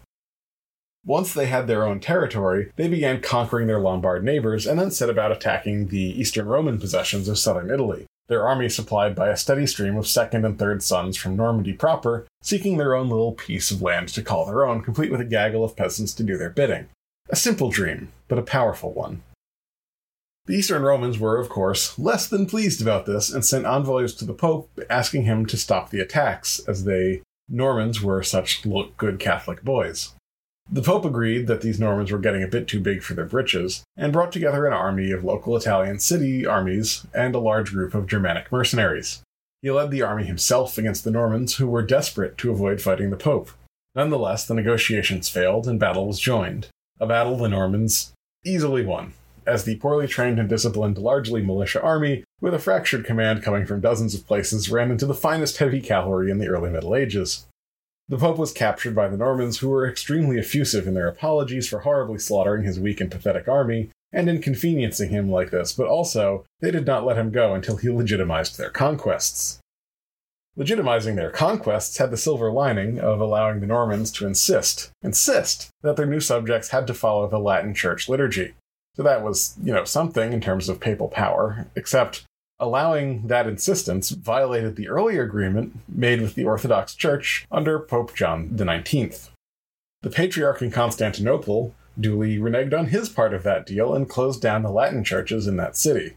Once 1.06 1.32
they 1.32 1.46
had 1.46 1.68
their 1.68 1.86
own 1.86 2.00
territory, 2.00 2.72
they 2.78 2.88
began 2.88 3.22
conquering 3.22 3.68
their 3.68 3.80
Lombard 3.80 4.24
neighbors 4.24 4.66
and 4.66 4.80
then 4.80 4.90
set 4.90 5.10
about 5.10 5.32
attacking 5.32 5.90
the 5.90 6.20
Eastern 6.20 6.48
Roman 6.48 6.80
possessions 6.80 7.28
of 7.28 7.38
southern 7.38 7.70
Italy, 7.70 8.08
their 8.28 8.48
army 8.48 8.70
supplied 8.70 9.14
by 9.14 9.30
a 9.30 9.38
steady 9.38 9.68
stream 9.68 9.98
of 9.98 10.08
second 10.08 10.46
and 10.46 10.58
third 10.58 10.82
sons 10.82 11.16
from 11.16 11.36
Normandy 11.36 11.74
proper, 11.74 12.26
seeking 12.42 12.78
their 12.78 12.96
own 12.96 13.08
little 13.08 13.34
piece 13.34 13.70
of 13.70 13.84
land 13.84 14.08
to 14.10 14.24
call 14.24 14.48
their 14.48 14.66
own, 14.66 14.82
complete 14.82 15.12
with 15.12 15.22
a 15.22 15.26
gaggle 15.26 15.64
of 15.64 15.76
peasants 15.76 16.16
to 16.16 16.24
do 16.24 16.36
their 16.36 16.50
bidding. 16.50 16.88
A 17.32 17.36
simple 17.36 17.70
dream, 17.70 18.12
but 18.28 18.40
a 18.40 18.44
powerful 18.44 18.92
one. 18.92 19.22
The 20.48 20.56
Eastern 20.56 20.82
Romans 20.82 21.20
were, 21.20 21.38
of 21.38 21.48
course, 21.48 22.00
less 22.00 22.26
than 22.26 22.48
pleased 22.48 22.82
about 22.82 23.06
this 23.06 23.32
and 23.32 23.46
sent 23.46 23.68
envoys 23.68 24.16
to 24.16 24.26
the 24.26 24.34
Pope 24.34 24.68
asking 24.90 25.24
him 25.24 25.46
to 25.46 25.58
stop 25.58 25.92
the 25.92 26.00
attacks, 26.00 26.60
as 26.68 26.86
they, 26.86 27.22
Normans, 27.48 28.02
were 28.02 28.24
such 28.24 28.66
good 28.98 29.20
Catholic 29.20 29.64
boys. 29.64 30.16
The 30.72 30.82
Pope 30.82 31.06
agreed 31.06 31.46
that 31.46 31.62
these 31.62 31.80
Normans 31.80 32.12
were 32.12 32.18
getting 32.18 32.42
a 32.42 32.48
bit 32.48 32.68
too 32.68 32.80
big 32.80 33.04
for 33.04 33.14
their 33.14 33.26
britches, 33.26 33.84
and 33.96 34.12
brought 34.12 34.32
together 34.32 34.66
an 34.66 34.74
army 34.74 35.12
of 35.12 35.24
local 35.24 35.56
Italian 35.56 36.00
city 36.00 36.48
armies 36.48 37.06
and 37.14 37.36
a 37.36 37.40
large 37.40 37.72
group 37.72 37.94
of 37.94 38.08
Germanic 38.08 38.52
mercenaries. 38.52 39.22
He 39.62 39.70
led 39.70 39.92
the 39.92 40.02
army 40.02 40.26
himself 40.26 40.80
against 40.80 41.04
the 41.04 41.12
Normans, 41.12 41.58
who 41.58 41.68
were 41.68 41.84
desperate 41.84 42.40
to 42.40 42.52
avoid 42.52 42.82
fighting 42.82 43.12
the 43.12 43.18
Pope. 43.18 43.52
Nonetheless, 43.94 44.46
the 44.46 44.56
negotiations 44.56 45.30
failed 45.30 45.68
and 45.68 45.80
battle 45.80 46.08
was 46.08 46.20
joined. 46.20 46.70
A 47.00 47.08
battle 47.08 47.38
the 47.38 47.48
Normans 47.48 48.12
easily 48.46 48.86
won, 48.86 49.14
as 49.46 49.64
the 49.64 49.78
poorly 49.78 50.08
trained 50.08 50.40
and 50.40 50.50
disciplined, 50.50 50.98
largely 50.98 51.42
militia 51.42 51.82
army, 51.82 52.24
with 52.42 52.54
a 52.54 52.60
fractured 52.60 53.06
command 53.06 53.42
coming 53.42 53.66
from 53.66 53.80
dozens 53.80 54.14
of 54.14 54.28
places, 54.28 54.70
ran 54.70 54.92
into 54.92 55.06
the 55.06 55.14
finest 55.14 55.58
heavy 55.58 55.82
cavalry 55.82 56.30
in 56.30 56.40
the 56.40 56.48
early 56.48 56.70
Middle 56.70 56.96
Ages. 56.96 57.48
The 58.10 58.18
Pope 58.18 58.38
was 58.38 58.52
captured 58.52 58.96
by 58.96 59.08
the 59.08 59.18
Normans, 59.18 59.60
who 59.60 59.70
were 59.70 59.88
extremely 59.88 60.38
effusive 60.40 60.88
in 60.88 60.94
their 60.94 61.08
apologies 61.08 61.70
for 61.70 61.80
horribly 61.80 62.20
slaughtering 62.20 62.64
his 62.64 62.80
weak 62.80 63.00
and 63.00 63.12
pathetic 63.12 63.48
army, 63.48 63.92
and 64.12 64.28
inconveniencing 64.28 65.10
him 65.10 65.30
like 65.30 65.52
this, 65.52 65.72
but 65.72 65.88
also, 65.88 66.44
they 66.60 66.72
did 66.72 66.86
not 66.86 67.06
let 67.06 67.18
him 67.18 67.32
go 67.32 67.54
until 67.54 67.78
he 67.78 67.90
legitimized 67.90 68.58
their 68.58 68.72
conquests. 68.72 69.60
Legitimizing 70.58 71.16
their 71.16 71.30
conquests 71.30 71.98
had 71.98 72.12
the 72.12 72.18
silver 72.18 72.52
lining 72.52 73.00
of 73.00 73.22
allowing 73.22 73.60
the 73.60 73.68
Normans 73.68 74.12
to 74.12 74.28
insist, 74.28 74.92
insist, 75.02 75.70
that 75.84 75.96
their 75.96 76.06
new 76.06 76.20
subjects 76.20 76.70
had 76.70 76.86
to 76.88 76.94
follow 76.94 77.28
the 77.28 77.40
Latin 77.40 77.74
Church 77.74 78.10
liturgy. 78.10 78.56
So 78.96 79.04
that 79.04 79.24
was, 79.24 79.56
you 79.64 79.74
know, 79.74 79.86
something 79.86 80.34
in 80.34 80.42
terms 80.42 80.68
of 80.68 80.82
papal 80.82 81.08
power, 81.08 81.68
except 81.76 82.26
allowing 82.60 83.28
that 83.28 83.48
insistence 83.48 84.10
violated 84.10 84.76
the 84.76 84.90
earlier 84.90 85.24
agreement 85.24 85.80
made 85.88 86.22
with 86.22 86.36
the 86.36 86.44
Orthodox 86.44 86.94
Church 86.94 87.48
under 87.52 87.80
Pope 87.80 88.14
John 88.14 88.58
XIX. 88.58 89.30
The 90.02 90.10
Patriarch 90.10 90.62
in 90.62 90.72
Constantinople 90.72 91.74
duly 91.98 92.38
reneged 92.38 92.78
on 92.78 92.88
his 92.88 93.10
part 93.10 93.34
of 93.34 93.44
that 93.44 93.66
deal 93.66 93.94
and 93.94 94.10
closed 94.10 94.42
down 94.42 94.64
the 94.64 94.72
Latin 94.72 95.04
churches 95.04 95.48
in 95.48 95.58
that 95.58 95.78
city. 95.78 96.16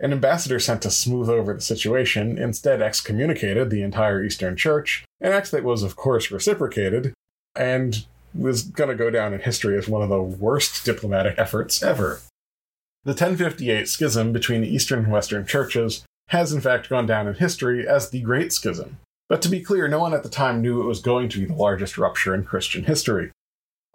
An 0.00 0.12
ambassador 0.12 0.60
sent 0.60 0.82
to 0.82 0.90
smooth 0.90 1.28
over 1.28 1.54
the 1.54 1.60
situation 1.60 2.38
instead 2.38 2.80
excommunicated 2.80 3.68
the 3.68 3.82
entire 3.82 4.22
Eastern 4.22 4.56
Church, 4.56 5.04
an 5.20 5.32
act 5.32 5.50
that 5.50 5.64
was, 5.64 5.82
of 5.82 5.96
course, 5.96 6.30
reciprocated, 6.30 7.12
and 7.56 8.06
was 8.32 8.62
going 8.62 8.90
to 8.90 8.94
go 8.94 9.10
down 9.10 9.34
in 9.34 9.40
history 9.40 9.76
as 9.76 9.88
one 9.88 10.02
of 10.02 10.08
the 10.08 10.22
worst 10.22 10.84
diplomatic 10.84 11.34
efforts 11.36 11.82
ever. 11.82 12.20
The 13.04 13.10
1058 13.10 13.88
schism 13.88 14.32
between 14.32 14.60
the 14.60 14.72
Eastern 14.72 15.00
and 15.00 15.12
Western 15.12 15.46
churches 15.46 16.04
has 16.28 16.52
in 16.52 16.60
fact 16.60 16.90
gone 16.90 17.06
down 17.06 17.26
in 17.26 17.34
history 17.34 17.88
as 17.88 18.10
the 18.10 18.20
Great 18.20 18.52
Schism. 18.52 18.98
But 19.28 19.42
to 19.42 19.48
be 19.48 19.60
clear, 19.60 19.88
no 19.88 20.00
one 20.00 20.14
at 20.14 20.22
the 20.22 20.28
time 20.28 20.60
knew 20.62 20.80
it 20.80 20.86
was 20.86 21.00
going 21.00 21.28
to 21.30 21.40
be 21.40 21.46
the 21.46 21.54
largest 21.54 21.98
rupture 21.98 22.34
in 22.34 22.44
Christian 22.44 22.84
history 22.84 23.30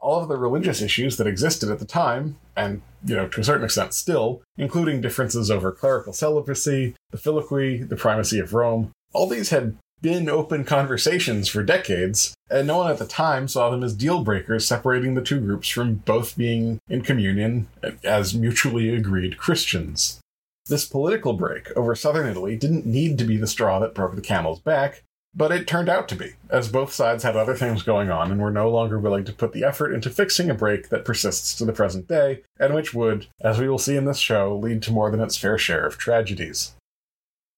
all 0.04 0.22
of 0.22 0.28
the 0.28 0.38
religious 0.38 0.82
issues 0.82 1.18
that 1.18 1.28
existed 1.28 1.72
at 1.72 1.80
the 1.80 1.86
time, 1.86 2.38
and, 2.56 2.82
you 3.06 3.16
know, 3.16 3.28
to 3.30 3.42
a 3.42 3.44
certain 3.44 3.64
extent 3.64 3.94
still, 3.94 4.42
including 4.58 5.02
differences 5.02 5.50
over 5.50 5.72
clerical 5.72 6.14
celibacy, 6.14 6.94
the 7.12 7.18
filioque, 7.18 7.88
the 7.88 7.96
primacy 7.96 8.38
of 8.40 8.54
Rome, 8.54 8.92
all 9.14 9.28
these 9.28 9.50
had 9.50 9.78
been 10.02 10.28
open 10.28 10.66
conversations 10.66 11.48
for 11.48 11.64
decades, 11.64 12.36
and 12.50 12.68
no 12.68 12.80
one 12.80 12.92
at 12.92 12.98
the 12.98 13.06
time 13.06 13.48
saw 13.48 13.70
them 13.70 13.84
as 13.84 13.96
deal 13.96 14.22
breakers 14.22 14.68
separating 14.68 15.14
the 15.14 15.22
two 15.22 15.40
groups 15.40 15.70
from 15.70 15.96
both 15.96 16.38
being 16.38 16.78
in 16.90 17.02
communion 17.02 17.68
as 18.04 18.36
mutually 18.36 18.94
agreed 18.94 19.38
Christians. 19.38 20.20
This 20.68 20.86
political 20.86 21.34
break 21.34 21.72
over 21.78 21.96
southern 21.96 22.28
Italy 22.28 22.58
didn't 22.58 22.86
need 22.86 23.18
to 23.18 23.24
be 23.24 23.38
the 23.38 23.48
straw 23.48 23.80
that 23.80 23.96
broke 23.96 24.16
the 24.16 24.22
camel's 24.22 24.60
back, 24.60 25.04
but 25.36 25.52
it 25.52 25.68
turned 25.68 25.90
out 25.90 26.08
to 26.10 26.16
be, 26.16 26.34
as 26.50 26.72
both 26.72 26.94
sides 26.94 27.24
had 27.24 27.36
other 27.36 27.56
things 27.56 27.82
going 27.82 28.12
on 28.12 28.32
and 28.32 28.40
were 28.40 28.52
no 28.52 28.70
longer 28.70 29.00
willing 29.00 29.24
to 29.26 29.34
put 29.34 29.52
the 29.52 29.64
effort 29.64 29.94
into 29.94 30.10
fixing 30.10 30.50
a 30.50 30.54
break 30.54 30.90
that 30.90 31.06
persists 31.06 31.56
to 31.56 31.66
the 31.66 31.74
present 31.74 32.08
day, 32.08 32.42
and 32.60 32.74
which 32.74 32.94
would, 32.94 33.28
as 33.42 33.60
we 33.60 33.68
will 33.68 33.80
see 33.80 33.96
in 33.96 34.06
this 34.06 34.20
show, 34.20 34.56
lead 34.56 34.84
to 34.84 34.92
more 34.92 35.10
than 35.10 35.20
its 35.20 35.38
fair 35.38 35.58
share 35.58 35.86
of 35.86 35.98
tragedies. 35.98 36.76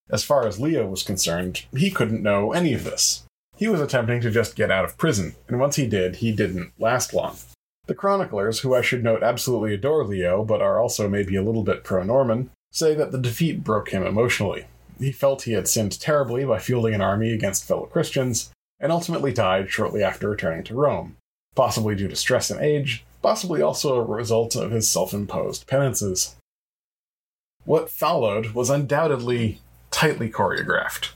As 0.10 0.24
far 0.24 0.48
as 0.48 0.60
Leo 0.60 0.88
was 0.88 1.04
concerned, 1.04 1.66
he 1.76 1.92
couldn't 1.92 2.24
know 2.24 2.54
any 2.54 2.74
of 2.74 2.84
this. 2.84 3.26
He 3.58 3.68
was 3.68 3.82
attempting 3.82 4.22
to 4.22 4.32
just 4.32 4.56
get 4.56 4.72
out 4.72 4.86
of 4.86 4.98
prison, 4.98 5.36
and 5.48 5.60
once 5.60 5.76
he 5.76 5.88
did, 5.88 6.18
he 6.18 6.32
didn't 6.32 6.74
last 6.80 7.14
long. 7.14 7.38
The 7.88 7.96
chroniclers, 7.96 8.60
who 8.60 8.74
I 8.74 8.82
should 8.82 9.04
note 9.04 9.24
absolutely 9.24 9.74
adore 9.74 10.04
Leo, 10.04 10.44
but 10.44 10.62
are 10.62 10.80
also 10.80 11.10
maybe 11.10 11.36
a 11.36 11.44
little 11.44 11.64
bit 11.64 11.84
pro 11.84 12.04
Norman, 12.04 12.52
say 12.72 12.96
that 12.96 13.12
the 13.12 13.18
defeat 13.18 13.64
broke 13.64 13.90
him 13.90 14.04
emotionally, 14.04 14.66
he 15.00 15.12
felt 15.12 15.44
he 15.44 15.54
had 15.54 15.68
sinned 15.68 16.00
terribly 16.00 16.46
by 16.46 16.60
fielding 16.60 16.94
an 16.94 17.02
army 17.02 17.34
against 17.34 17.66
fellow 17.66 17.86
Christians, 17.86 18.52
and 18.80 18.92
ultimately 18.92 19.34
died 19.34 19.70
shortly 19.70 20.04
after 20.04 20.30
returning 20.30 20.64
to 20.66 20.76
Rome, 20.76 21.18
possibly 21.56 21.96
due 21.96 22.08
to 22.08 22.16
stress 22.16 22.50
and 22.52 22.62
age, 22.62 23.06
possibly 23.22 23.62
also 23.62 23.96
a 23.96 24.04
result 24.04 24.56
of 24.56 24.72
his 24.72 24.90
self 24.90 25.14
imposed 25.14 25.68
penances. 25.68 26.36
What 27.64 27.90
followed 27.90 28.52
was 28.52 28.70
undoubtedly 28.70 29.60
tightly 29.90 30.30
choreographed. 30.30 31.14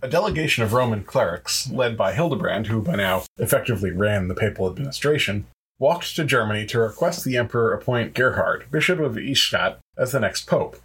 A 0.00 0.08
delegation 0.08 0.64
of 0.64 0.72
Roman 0.72 1.04
clerics, 1.04 1.70
led 1.70 1.96
by 1.96 2.12
Hildebrand, 2.12 2.66
who 2.68 2.80
by 2.80 2.96
now 2.96 3.24
effectively 3.38 3.90
ran 3.90 4.28
the 4.28 4.34
papal 4.34 4.68
administration, 4.68 5.46
walked 5.78 6.16
to 6.16 6.24
Germany 6.24 6.64
to 6.66 6.80
request 6.80 7.24
the 7.24 7.36
emperor 7.36 7.72
appoint 7.72 8.14
Gerhard, 8.14 8.70
Bishop 8.70 9.00
of 9.00 9.14
Eichstätt, 9.14 9.76
as 9.96 10.12
the 10.12 10.20
next 10.20 10.46
pope. 10.46 10.76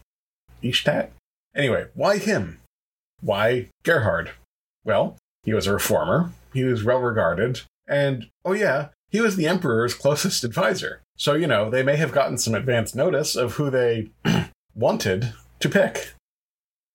Eichstätt? 0.63 1.09
Anyway, 1.57 1.87
why 1.95 2.19
him? 2.19 2.59
Why 3.19 3.69
Gerhard? 3.83 4.31
Well, 4.85 5.17
he 5.43 5.53
was 5.53 5.65
a 5.65 5.73
reformer, 5.73 6.31
he 6.53 6.63
was 6.63 6.83
well 6.83 6.99
regarded, 6.99 7.61
and 7.87 8.27
oh 8.45 8.53
yeah, 8.53 8.89
he 9.09 9.21
was 9.21 9.35
the 9.35 9.47
emperor's 9.47 9.95
closest 9.95 10.43
advisor. 10.43 11.01
So, 11.17 11.33
you 11.33 11.47
know, 11.47 11.69
they 11.69 11.81
may 11.81 11.95
have 11.95 12.11
gotten 12.11 12.37
some 12.37 12.53
advance 12.53 12.93
notice 12.93 13.35
of 13.35 13.53
who 13.53 13.71
they 13.71 14.09
wanted 14.75 15.33
to 15.59 15.69
pick. 15.69 16.13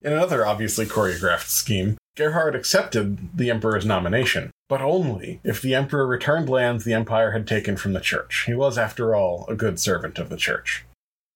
In 0.01 0.13
another 0.13 0.45
obviously 0.45 0.85
choreographed 0.85 1.49
scheme, 1.49 1.97
Gerhard 2.15 2.55
accepted 2.55 3.37
the 3.37 3.49
emperor's 3.49 3.85
nomination, 3.85 4.51
but 4.69 4.81
only 4.81 5.41
if 5.43 5.61
the 5.61 5.75
emperor 5.75 6.07
returned 6.07 6.47
lands 6.47 6.85
the 6.85 6.93
empire 6.93 7.31
had 7.31 7.47
taken 7.47 7.75
from 7.75 7.93
the 7.93 7.99
church. 7.99 8.43
He 8.45 8.53
was, 8.53 8.77
after 8.77 9.15
all, 9.15 9.45
a 9.47 9.55
good 9.55 9.79
servant 9.79 10.19
of 10.19 10.29
the 10.29 10.37
church. 10.37 10.85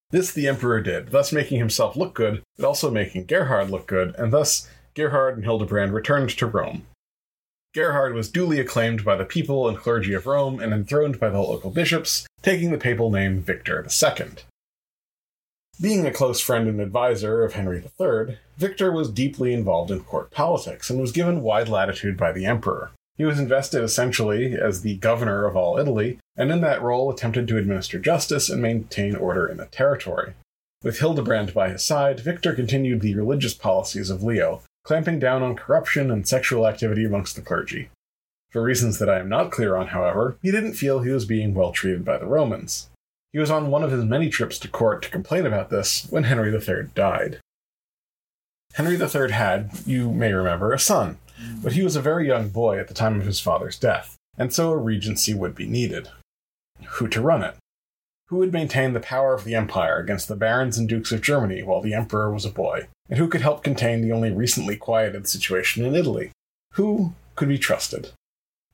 This 0.10 0.32
the 0.32 0.48
Emperor 0.48 0.80
did, 0.80 1.12
thus 1.12 1.34
making 1.34 1.60
himself 1.60 1.98
look 1.98 2.14
good, 2.14 2.42
but 2.58 2.66
also 2.66 2.90
making 2.90 3.26
Gerhard 3.26 3.70
look 3.70 3.88
good, 3.88 4.16
and 4.16 4.32
thus 4.32 4.70
Gerhard 4.96 5.36
and 5.36 5.44
Hildebrand 5.44 5.94
returned 5.94 6.30
to 6.30 6.46
Rome. 6.46 6.88
Gerhard 7.74 8.14
was 8.14 8.32
duly 8.32 8.60
acclaimed 8.60 9.04
by 9.04 9.18
the 9.18 9.26
people 9.26 9.68
and 9.68 9.78
clergy 9.78 10.14
of 10.14 10.26
Rome 10.26 10.62
and 10.62 10.74
enthroned 10.74 11.20
by 11.20 11.30
the 11.30 11.42
local 11.42 11.72
bishops, 11.72 12.26
taking 12.42 12.72
the 12.72 12.78
papal 12.78 13.12
name 13.12 13.42
Victor 13.42 13.86
II. 13.86 14.28
Being 15.80 16.08
a 16.08 16.12
close 16.12 16.40
friend 16.40 16.68
and 16.68 16.80
advisor 16.80 17.44
of 17.44 17.54
Henry 17.54 17.84
III, 18.00 18.40
Victor 18.58 18.92
was 18.92 19.12
deeply 19.12 19.54
involved 19.54 19.92
in 19.92 20.04
court 20.04 20.32
politics 20.32 20.90
and 20.90 21.00
was 21.00 21.12
given 21.12 21.44
wide 21.44 21.70
latitude 21.70 22.18
by 22.18 22.32
the 22.32 22.46
emperor. 22.46 22.92
He 23.18 23.26
was 23.26 23.40
invested 23.40 23.84
essentially 23.84 24.54
as 24.54 24.82
the 24.82 24.98
governor 24.98 25.46
of 25.46 25.56
all 25.56 25.80
Italy, 25.80 26.20
and 26.36 26.52
in 26.52 26.62
that 26.62 26.84
role 26.84 27.12
attempted 27.12 27.48
to 27.48 27.58
administer 27.58 27.98
justice 27.98 28.48
and 28.48 28.62
maintain 28.62 29.16
order 29.16 29.48
in 29.48 29.58
the 29.58 29.66
territory. 29.66 30.34
With 30.84 31.00
Hildebrand 31.00 31.54
by 31.54 31.70
his 31.70 31.84
side, 31.84 32.20
Victor 32.20 32.54
continued 32.54 33.02
the 33.02 33.16
religious 33.16 33.56
policies 33.56 34.12
of 34.12 34.22
Leo, 34.22 34.62
clamping 34.84 35.18
down 35.18 35.42
on 35.42 35.56
corruption 35.56 36.12
and 36.12 36.28
sexual 36.28 36.68
activity 36.68 37.04
amongst 37.04 37.36
the 37.36 37.42
clergy. 37.42 37.90
For 38.52 38.62
reasons 38.62 39.00
that 39.00 39.10
I 39.10 39.20
am 39.20 39.28
not 39.28 39.52
clear 39.52 39.76
on, 39.76 39.88
however, 39.88 40.38
he 40.42 40.52
didn't 40.52 40.76
feel 40.76 41.00
he 41.00 41.10
was 41.10 41.26
being 41.26 41.56
well 41.56 41.72
treated 41.72 42.06
by 42.06 42.18
the 42.18 42.28
Romans. 42.28 42.90
He 43.34 43.40
was 43.40 43.52
on 43.52 43.72
one 43.72 43.84
of 43.84 43.92
his 43.92 44.06
many 44.06 44.30
trips 44.30 44.60
to 44.60 44.68
court 44.68 45.02
to 45.02 45.10
complain 45.10 45.46
about 45.46 45.70
this 45.70 46.08
when 46.10 46.24
Henry 46.24 46.54
III 46.54 46.90
died. 46.94 47.40
Henry 48.74 48.96
III 48.96 49.32
had, 49.32 49.72
you 49.86 50.12
may 50.12 50.32
remember, 50.32 50.72
a 50.72 50.80
son, 50.80 51.18
but 51.62 51.74
he 51.74 51.84
was 51.84 51.96
a 51.96 52.02
very 52.02 52.28
young 52.28 52.50
boy 52.50 52.80
at 52.80 52.88
the 52.88 52.94
time 52.94 53.20
of 53.20 53.26
his 53.26 53.40
father's 53.40 53.80
death, 53.80 54.16
and 54.38 54.54
so 54.54 54.72
a 54.72 54.78
regency 54.78 55.34
would 55.34 55.56
be 55.56 55.68
needed. 55.68 56.10
Who 56.86 57.08
to 57.08 57.22
run 57.22 57.44
it? 57.44 57.56
Who 58.28 58.38
would 58.38 58.52
maintain 58.52 58.94
the 58.94 59.00
power 59.00 59.34
of 59.34 59.46
the 59.46 59.56
empire 59.56 60.00
against 60.00 60.28
the 60.28 60.36
barons 60.36 60.78
and 60.78 60.88
dukes 60.88 61.12
of 61.12 61.22
Germany 61.22 61.64
while 61.64 61.82
the 61.82 61.94
emperor 61.94 62.32
was 62.32 62.46
a 62.46 62.50
boy? 62.50 62.88
And 63.10 63.18
who 63.18 63.30
could 63.30 63.42
help 63.42 63.64
contain 63.64 64.02
the 64.02 64.12
only 64.12 64.32
recently 64.32 64.76
quieted 64.76 65.28
situation 65.28 65.86
in 65.86 65.96
Italy? 65.96 66.32
Who 66.74 67.14
could 67.36 67.48
be 67.48 67.58
trusted? 67.58 68.12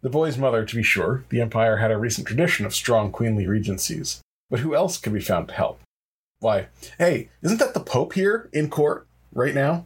The 0.01 0.09
boy's 0.09 0.37
mother, 0.37 0.65
to 0.65 0.75
be 0.75 0.83
sure, 0.83 1.23
the 1.29 1.39
empire 1.39 1.77
had 1.77 1.91
a 1.91 1.97
recent 1.97 2.27
tradition 2.27 2.65
of 2.65 2.75
strong 2.75 3.11
queenly 3.11 3.47
regencies. 3.47 4.21
But 4.49 4.59
who 4.59 4.75
else 4.75 4.97
could 4.97 5.13
be 5.13 5.21
found 5.21 5.47
to 5.49 5.53
help? 5.53 5.79
Why, 6.39 6.67
hey, 6.97 7.29
isn't 7.41 7.59
that 7.59 7.73
the 7.73 7.79
Pope 7.79 8.13
here 8.13 8.49
in 8.51 8.69
court 8.69 9.07
right 9.31 9.55
now? 9.55 9.85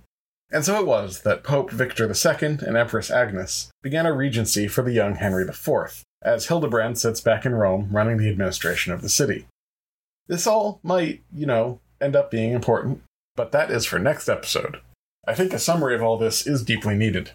And 0.52 0.64
so 0.64 0.80
it 0.80 0.88
was 0.88 1.22
that 1.22 1.44
Pope 1.44 1.72
Victor 1.72 2.06
II 2.06 2.48
and 2.66 2.78
Empress 2.78 3.12
Agnes 3.12 3.70
began 3.82 4.06
a 4.06 4.14
regency 4.14 4.68
for 4.68 4.82
the 4.82 4.94
young 4.94 5.16
Henry 5.16 5.46
IV, 5.46 6.04
as 6.22 6.48
Hildebrand 6.48 6.98
sits 6.98 7.20
back 7.20 7.46
in 7.46 7.54
Rome 7.54 7.90
running 7.92 8.18
the 8.18 8.30
administration 8.30 8.94
of 8.94 9.02
the 9.02 9.10
city. 9.10 9.46
This 10.28 10.48
all 10.48 10.80
might, 10.84 11.22
you 11.34 11.46
know, 11.46 11.80
end 12.00 12.16
up 12.16 12.32
being 12.32 12.54
important, 12.54 13.02
but 13.36 13.52
that 13.52 13.72
is 13.72 13.86
for 13.86 14.00
next 14.00 14.30
episode. 14.30 14.80
I 15.28 15.34
think 15.36 15.52
a 15.52 15.60
summary 15.60 15.96
of 15.96 16.02
all 16.02 16.18
this 16.18 16.48
is 16.48 16.64
deeply 16.64 16.96
needed. 16.96 17.32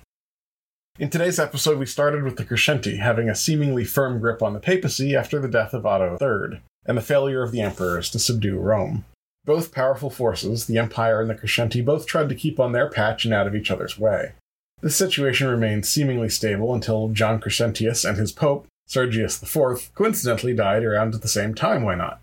In 0.98 1.10
today's 1.10 1.38
episode, 1.38 1.78
we 1.78 1.86
started 1.86 2.22
with 2.22 2.36
the 2.36 2.44
Crescenti 2.44 2.96
having 2.96 3.28
a 3.28 3.34
seemingly 3.34 3.84
firm 3.84 4.20
grip 4.20 4.42
on 4.42 4.52
the 4.52 4.60
papacy 4.60 5.16
after 5.16 5.38
the 5.38 5.48
death 5.48 5.74
of 5.74 5.84
Otto 5.86 6.18
III, 6.20 6.60
and 6.86 6.98
the 6.98 7.02
failure 7.02 7.42
of 7.42 7.52
the 7.52 7.60
emperors 7.60 8.10
to 8.10 8.18
subdue 8.18 8.58
Rome. 8.58 9.04
Both 9.44 9.72
powerful 9.72 10.10
forces, 10.10 10.66
the 10.66 10.78
Empire 10.78 11.20
and 11.20 11.28
the 11.28 11.34
Crescenti, 11.34 11.80
both 11.80 12.06
tried 12.06 12.28
to 12.28 12.34
keep 12.34 12.60
on 12.60 12.72
their 12.72 12.88
patch 12.88 13.24
and 13.24 13.34
out 13.34 13.46
of 13.46 13.56
each 13.56 13.70
other's 13.70 13.98
way. 13.98 14.32
This 14.82 14.96
situation 14.96 15.48
remained 15.48 15.86
seemingly 15.86 16.28
stable 16.28 16.74
until 16.74 17.08
John 17.08 17.40
Crescentius 17.40 18.08
and 18.08 18.18
his 18.18 18.32
pope, 18.32 18.66
Sergius 18.86 19.42
IV, 19.42 19.92
coincidentally 19.94 20.54
died 20.54 20.84
around 20.84 21.14
at 21.14 21.22
the 21.22 21.28
same 21.28 21.54
time, 21.54 21.82
why 21.82 21.94
not? 21.94 22.20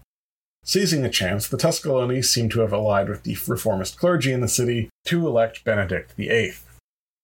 Seizing 0.64 1.02
the 1.02 1.10
chance, 1.10 1.48
the 1.48 1.58
Tusculani 1.58 2.24
seem 2.24 2.50
to 2.50 2.60
have 2.60 2.74
allied 2.74 3.10
with 3.10 3.24
the 3.24 3.38
reformist 3.48 3.98
clergy 3.98 4.32
in 4.32 4.42
the 4.42 4.48
city 4.48 4.90
to 5.06 5.26
elect 5.26 5.64
Benedict 5.64 6.14
VIII. 6.18 6.54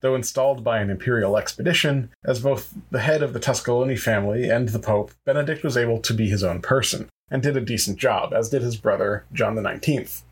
Though 0.02 0.16
installed 0.16 0.64
by 0.64 0.80
an 0.80 0.90
imperial 0.90 1.38
expedition, 1.38 2.12
as 2.24 2.42
both 2.42 2.74
the 2.92 3.02
head 3.02 3.24
of 3.24 3.34
the 3.34 3.40
Tusculani 3.40 3.98
family 3.98 4.50
and 4.50 4.70
the 4.70 4.80
Pope, 4.80 5.12
Benedict 5.26 5.64
was 5.64 5.78
able 5.78 6.00
to 6.02 6.14
be 6.14 6.30
his 6.30 6.44
own 6.44 6.62
person, 6.62 7.10
and 7.30 7.42
did 7.42 7.58
a 7.58 7.62
decent 7.62 7.98
job, 7.98 8.34
as 8.34 8.50
did 8.50 8.62
his 8.62 8.78
brother, 8.78 9.26
John 9.34 9.56
XIX. 9.56 10.24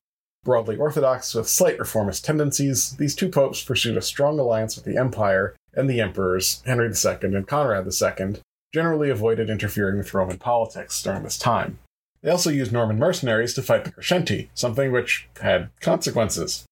Broadly 0.44 0.76
orthodox 0.76 1.34
with 1.34 1.48
slight 1.48 1.80
reformist 1.80 2.26
tendencies, 2.26 2.98
these 2.98 3.16
two 3.16 3.30
popes 3.30 3.64
pursued 3.64 3.96
a 3.96 4.02
strong 4.02 4.38
alliance 4.38 4.76
with 4.76 4.86
the 4.86 4.98
Empire, 4.98 5.56
and 5.74 5.90
the 5.90 6.02
emperors, 6.02 6.62
Henry 6.66 6.88
II 6.88 7.36
and 7.36 7.48
Conrad 7.48 7.88
II, 7.88 8.42
generally 8.74 9.10
avoided 9.10 9.50
interfering 9.50 9.98
with 9.98 10.14
Roman 10.14 10.38
politics 10.38 11.02
during 11.02 11.24
this 11.24 11.38
time. 11.38 11.80
They 12.22 12.30
also 12.30 12.50
used 12.50 12.72
Norman 12.72 12.98
mercenaries 13.00 13.54
to 13.56 13.62
fight 13.62 13.86
the 13.86 13.92
Crescenti, 13.92 14.50
something 14.54 14.92
which 14.92 15.28
had 15.42 15.70
consequences. 15.80 16.66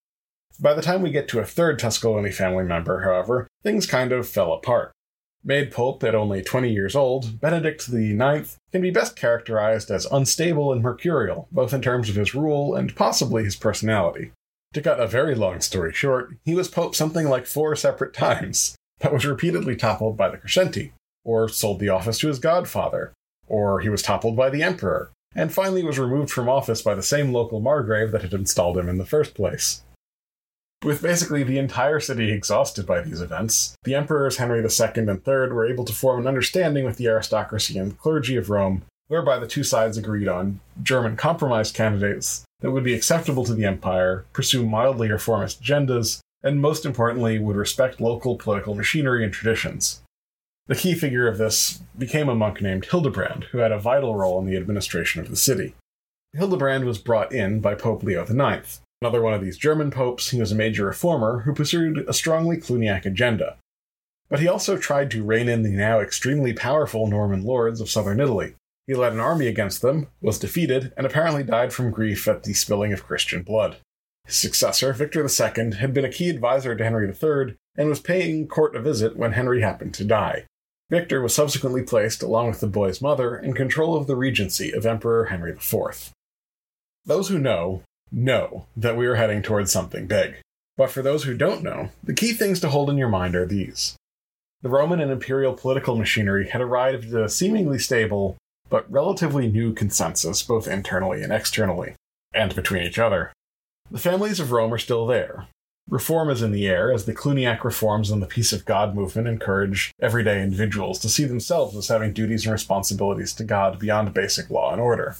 By 0.61 0.75
the 0.75 0.83
time 0.83 1.01
we 1.01 1.09
get 1.09 1.27
to 1.29 1.39
a 1.39 1.45
third 1.45 1.79
Tusculani 1.79 2.31
family 2.31 2.63
member, 2.63 3.01
however, 3.01 3.47
things 3.63 3.87
kind 3.87 4.11
of 4.11 4.29
fell 4.29 4.53
apart. 4.53 4.91
Made 5.43 5.71
Pope 5.71 6.03
at 6.03 6.13
only 6.13 6.43
20 6.43 6.71
years 6.71 6.95
old, 6.95 7.41
Benedict 7.41 7.89
IX 7.91 8.57
can 8.71 8.81
be 8.83 8.91
best 8.91 9.15
characterized 9.15 9.89
as 9.89 10.05
unstable 10.05 10.71
and 10.71 10.83
mercurial, 10.83 11.47
both 11.51 11.73
in 11.73 11.81
terms 11.81 12.09
of 12.09 12.15
his 12.15 12.35
rule 12.35 12.75
and 12.75 12.95
possibly 12.95 13.43
his 13.43 13.55
personality. 13.55 14.33
To 14.73 14.83
cut 14.83 14.99
a 14.99 15.07
very 15.07 15.33
long 15.33 15.61
story 15.61 15.93
short, 15.93 16.35
he 16.45 16.53
was 16.53 16.67
Pope 16.67 16.93
something 16.93 17.27
like 17.27 17.47
four 17.47 17.75
separate 17.75 18.13
times, 18.13 18.75
but 18.99 19.11
was 19.11 19.25
repeatedly 19.25 19.75
toppled 19.75 20.15
by 20.15 20.29
the 20.29 20.37
Crescenti, 20.37 20.93
or 21.25 21.49
sold 21.49 21.79
the 21.79 21.89
office 21.89 22.19
to 22.19 22.27
his 22.27 22.37
godfather, 22.37 23.13
or 23.47 23.79
he 23.79 23.89
was 23.89 24.03
toppled 24.03 24.35
by 24.35 24.51
the 24.51 24.61
Emperor, 24.61 25.11
and 25.33 25.51
finally 25.51 25.83
was 25.83 25.97
removed 25.97 26.29
from 26.29 26.47
office 26.47 26.83
by 26.83 26.93
the 26.93 27.01
same 27.01 27.33
local 27.33 27.59
Margrave 27.59 28.11
that 28.11 28.21
had 28.21 28.33
installed 28.33 28.77
him 28.77 28.87
in 28.87 28.99
the 28.99 29.05
first 29.07 29.33
place. 29.33 29.81
With 30.83 31.03
basically 31.03 31.43
the 31.43 31.59
entire 31.59 31.99
city 31.99 32.31
exhausted 32.31 32.87
by 32.87 33.01
these 33.01 33.21
events, 33.21 33.75
the 33.83 33.93
emperors 33.93 34.37
Henry 34.37 34.59
II 34.61 34.87
and 34.95 35.21
III 35.27 35.51
were 35.51 35.67
able 35.67 35.85
to 35.85 35.93
form 35.93 36.21
an 36.21 36.27
understanding 36.27 36.85
with 36.85 36.97
the 36.97 37.07
aristocracy 37.07 37.77
and 37.77 37.97
clergy 37.99 38.35
of 38.35 38.49
Rome, 38.49 38.81
whereby 39.07 39.37
the 39.37 39.47
two 39.47 39.63
sides 39.63 39.95
agreed 39.95 40.27
on 40.27 40.59
German 40.81 41.17
compromise 41.17 41.71
candidates 41.71 42.43
that 42.61 42.71
would 42.71 42.83
be 42.83 42.95
acceptable 42.95 43.45
to 43.45 43.53
the 43.53 43.65
empire, 43.65 44.25
pursue 44.33 44.65
mildly 44.65 45.11
reformist 45.11 45.61
agendas, 45.61 46.19
and 46.41 46.59
most 46.59 46.83
importantly, 46.83 47.37
would 47.37 47.55
respect 47.55 48.01
local 48.01 48.35
political 48.35 48.73
machinery 48.73 49.23
and 49.23 49.33
traditions. 49.33 50.01
The 50.65 50.75
key 50.75 50.95
figure 50.95 51.27
of 51.27 51.37
this 51.37 51.81
became 51.95 52.27
a 52.27 52.35
monk 52.35 52.59
named 52.59 52.85
Hildebrand, 52.85 53.45
who 53.51 53.59
had 53.59 53.71
a 53.71 53.77
vital 53.77 54.15
role 54.15 54.39
in 54.39 54.47
the 54.47 54.57
administration 54.57 55.21
of 55.21 55.29
the 55.29 55.35
city. 55.35 55.75
Hildebrand 56.33 56.85
was 56.85 56.97
brought 56.97 57.31
in 57.31 57.59
by 57.59 57.75
Pope 57.75 58.01
Leo 58.01 58.23
IX, 58.23 58.79
Another 59.01 59.21
one 59.21 59.33
of 59.33 59.41
these 59.41 59.57
German 59.57 59.89
popes, 59.89 60.29
he 60.29 60.39
was 60.39 60.51
a 60.51 60.55
major 60.55 60.85
reformer 60.85 61.39
who 61.39 61.55
pursued 61.55 62.05
a 62.07 62.13
strongly 62.13 62.57
Cluniac 62.57 63.03
agenda. 63.03 63.57
But 64.29 64.39
he 64.39 64.47
also 64.47 64.77
tried 64.77 65.09
to 65.11 65.23
rein 65.23 65.49
in 65.49 65.63
the 65.63 65.69
now 65.69 65.99
extremely 65.99 66.53
powerful 66.53 67.07
Norman 67.07 67.43
lords 67.43 67.81
of 67.81 67.89
southern 67.89 68.19
Italy. 68.19 68.53
He 68.85 68.93
led 68.93 69.13
an 69.13 69.19
army 69.19 69.47
against 69.47 69.81
them, 69.81 70.07
was 70.21 70.37
defeated, 70.37 70.93
and 70.95 71.05
apparently 71.07 71.43
died 71.43 71.73
from 71.73 71.91
grief 71.91 72.27
at 72.27 72.43
the 72.43 72.53
spilling 72.53 72.93
of 72.93 73.03
Christian 73.03 73.41
blood. 73.41 73.77
His 74.25 74.35
successor, 74.35 74.93
Victor 74.93 75.21
II, 75.25 75.73
had 75.77 75.93
been 75.93 76.05
a 76.05 76.11
key 76.11 76.29
advisor 76.29 76.75
to 76.75 76.83
Henry 76.83 77.07
III 77.07 77.55
and 77.75 77.89
was 77.89 77.99
paying 77.99 78.47
court 78.47 78.75
a 78.75 78.81
visit 78.81 79.17
when 79.17 79.33
Henry 79.33 79.61
happened 79.61 79.95
to 79.95 80.05
die. 80.05 80.45
Victor 80.91 81.21
was 81.21 81.33
subsequently 81.33 81.81
placed, 81.81 82.21
along 82.21 82.49
with 82.49 82.59
the 82.59 82.67
boy's 82.67 83.01
mother, 83.01 83.35
in 83.35 83.53
control 83.53 83.95
of 83.95 84.07
the 84.07 84.15
regency 84.15 84.71
of 84.71 84.85
Emperor 84.85 85.25
Henry 85.25 85.53
IV. 85.53 86.11
Those 87.05 87.29
who 87.29 87.39
know 87.39 87.81
know 88.11 88.65
that 88.75 88.97
we 88.97 89.07
are 89.07 89.15
heading 89.15 89.41
towards 89.41 89.71
something 89.71 90.07
big. 90.07 90.35
But 90.77 90.91
for 90.91 91.01
those 91.01 91.23
who 91.23 91.35
don't 91.35 91.63
know, 91.63 91.89
the 92.03 92.13
key 92.13 92.33
things 92.33 92.59
to 92.61 92.69
hold 92.69 92.89
in 92.89 92.97
your 92.97 93.09
mind 93.09 93.35
are 93.35 93.45
these. 93.45 93.95
The 94.61 94.69
Roman 94.69 94.99
and 94.99 95.11
imperial 95.11 95.53
political 95.53 95.95
machinery 95.95 96.49
had 96.49 96.61
arrived 96.61 97.13
at 97.13 97.23
a 97.23 97.29
seemingly 97.29 97.79
stable, 97.79 98.37
but 98.69 98.91
relatively 98.91 99.47
new 99.47 99.73
consensus, 99.73 100.43
both 100.43 100.67
internally 100.67 101.23
and 101.23 101.33
externally, 101.33 101.95
and 102.33 102.55
between 102.55 102.83
each 102.83 102.99
other. 102.99 103.31
The 103.89 103.99
families 103.99 104.39
of 104.39 104.51
Rome 104.51 104.73
are 104.73 104.77
still 104.77 105.07
there. 105.07 105.47
Reform 105.89 106.29
is 106.29 106.41
in 106.41 106.51
the 106.51 106.67
air 106.67 106.93
as 106.93 107.05
the 107.05 107.13
Cluniac 107.13 107.63
reforms 107.63 108.11
and 108.11 108.21
the 108.21 108.27
Peace 108.27 108.53
of 108.53 108.65
God 108.65 108.95
movement 108.95 109.27
encourage 109.27 109.91
everyday 109.99 110.41
individuals 110.41 110.99
to 110.99 111.09
see 111.09 111.25
themselves 111.25 111.75
as 111.75 111.87
having 111.87 112.13
duties 112.13 112.45
and 112.45 112.53
responsibilities 112.53 113.33
to 113.33 113.43
God 113.43 113.79
beyond 113.79 114.13
basic 114.13 114.49
law 114.49 114.71
and 114.71 114.79
order. 114.79 115.15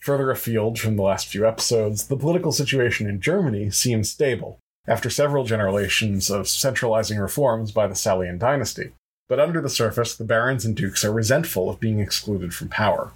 Further 0.00 0.30
afield 0.30 0.78
from 0.78 0.96
the 0.96 1.02
last 1.02 1.28
few 1.28 1.46
episodes, 1.46 2.06
the 2.06 2.16
political 2.16 2.52
situation 2.52 3.06
in 3.06 3.20
Germany 3.20 3.70
seems 3.70 4.10
stable, 4.10 4.58
after 4.86 5.10
several 5.10 5.44
generations 5.44 6.30
of 6.30 6.48
centralizing 6.48 7.18
reforms 7.18 7.70
by 7.70 7.86
the 7.86 7.94
Salian 7.94 8.38
dynasty. 8.38 8.92
But 9.28 9.38
under 9.38 9.60
the 9.60 9.68
surface, 9.68 10.16
the 10.16 10.24
barons 10.24 10.64
and 10.64 10.74
dukes 10.74 11.04
are 11.04 11.12
resentful 11.12 11.68
of 11.68 11.80
being 11.80 12.00
excluded 12.00 12.54
from 12.54 12.68
power. 12.68 13.12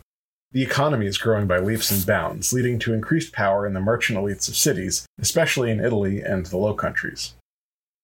The 0.53 0.62
economy 0.62 1.07
is 1.07 1.18
growing 1.18 1.47
by 1.47 1.59
leaps 1.59 1.90
and 1.90 2.07
bounds, 2.07 2.53
leading 2.53 2.79
to 2.81 2.92
increased 2.92 3.33
power 3.33 3.66
in 3.66 3.73
the 3.73 3.81
merchant 3.81 4.18
elites 4.18 4.47
of 4.49 4.55
cities, 4.55 5.07
especially 5.18 5.70
in 5.70 5.81
Italy 5.81 6.20
and 6.20 6.47
the 6.47 6.59
Low 6.59 6.75
Countries. 6.75 7.35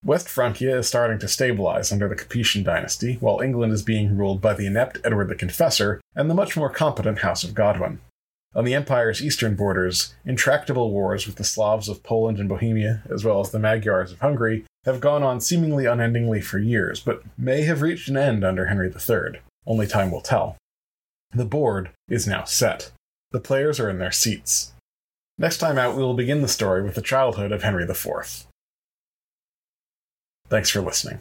West 0.03 0.27
Francia 0.29 0.79
is 0.79 0.89
starting 0.89 1.19
to 1.19 1.29
stabilize 1.29 1.93
under 1.93 2.09
the 2.09 2.17
Capetian 2.17 2.65
dynasty, 2.65 3.19
while 3.21 3.41
England 3.41 3.75
is 3.75 3.83
being 3.83 4.17
ruled 4.17 4.41
by 4.41 4.55
the 4.55 4.67
inept 4.67 4.99
Edward 5.05 5.29
the 5.29 5.35
Confessor 5.35 6.01
and 6.17 6.31
the 6.31 6.35
much 6.35 6.57
more 6.57 6.71
competent 6.71 7.19
House 7.19 7.45
of 7.45 7.55
Godwin. 7.55 8.01
On 8.55 8.65
the 8.65 8.75
empire's 8.75 9.23
eastern 9.23 9.55
borders, 9.55 10.15
intractable 10.25 10.91
wars 10.91 11.27
with 11.27 11.37
the 11.37 11.45
Slavs 11.45 11.89
of 11.89 12.03
Poland 12.03 12.41
and 12.41 12.49
Bohemia, 12.49 13.03
as 13.09 13.25
well 13.25 13.41
as 13.41 13.51
the 13.51 13.61
Magyars 13.61 14.11
of 14.11 14.21
Hungary, 14.21 14.65
have 14.85 15.01
gone 15.01 15.23
on 15.23 15.41
seemingly 15.41 15.87
unendingly 15.87 16.41
for 16.41 16.59
years, 16.59 16.99
but 17.01 17.23
may 17.39 17.63
have 17.63 17.81
reached 17.81 18.09
an 18.09 18.17
end 18.17 18.45
under 18.45 18.67
Henry 18.67 18.89
III. 18.89 19.41
Only 19.67 19.87
time 19.87 20.11
will 20.11 20.21
tell. 20.21 20.57
The 21.33 21.45
board 21.45 21.91
is 22.09 22.27
now 22.27 22.43
set. 22.43 22.91
The 23.31 23.41
players 23.41 23.79
are 23.79 23.89
in 23.89 23.99
their 23.99 24.11
seats. 24.11 24.73
Next 25.39 25.59
time 25.59 25.79
out, 25.79 25.97
we 25.97 26.03
will 26.03 26.15
begin 26.15 26.43
the 26.43 26.49
story 26.49 26.83
with 26.83 26.97
the 26.97 27.03
childhood 27.03 27.53
of 27.53 27.63
Henry 27.63 27.85
IV. 27.85 28.47
Thanks 30.49 30.71
for 30.71 30.81
listening. 30.81 31.21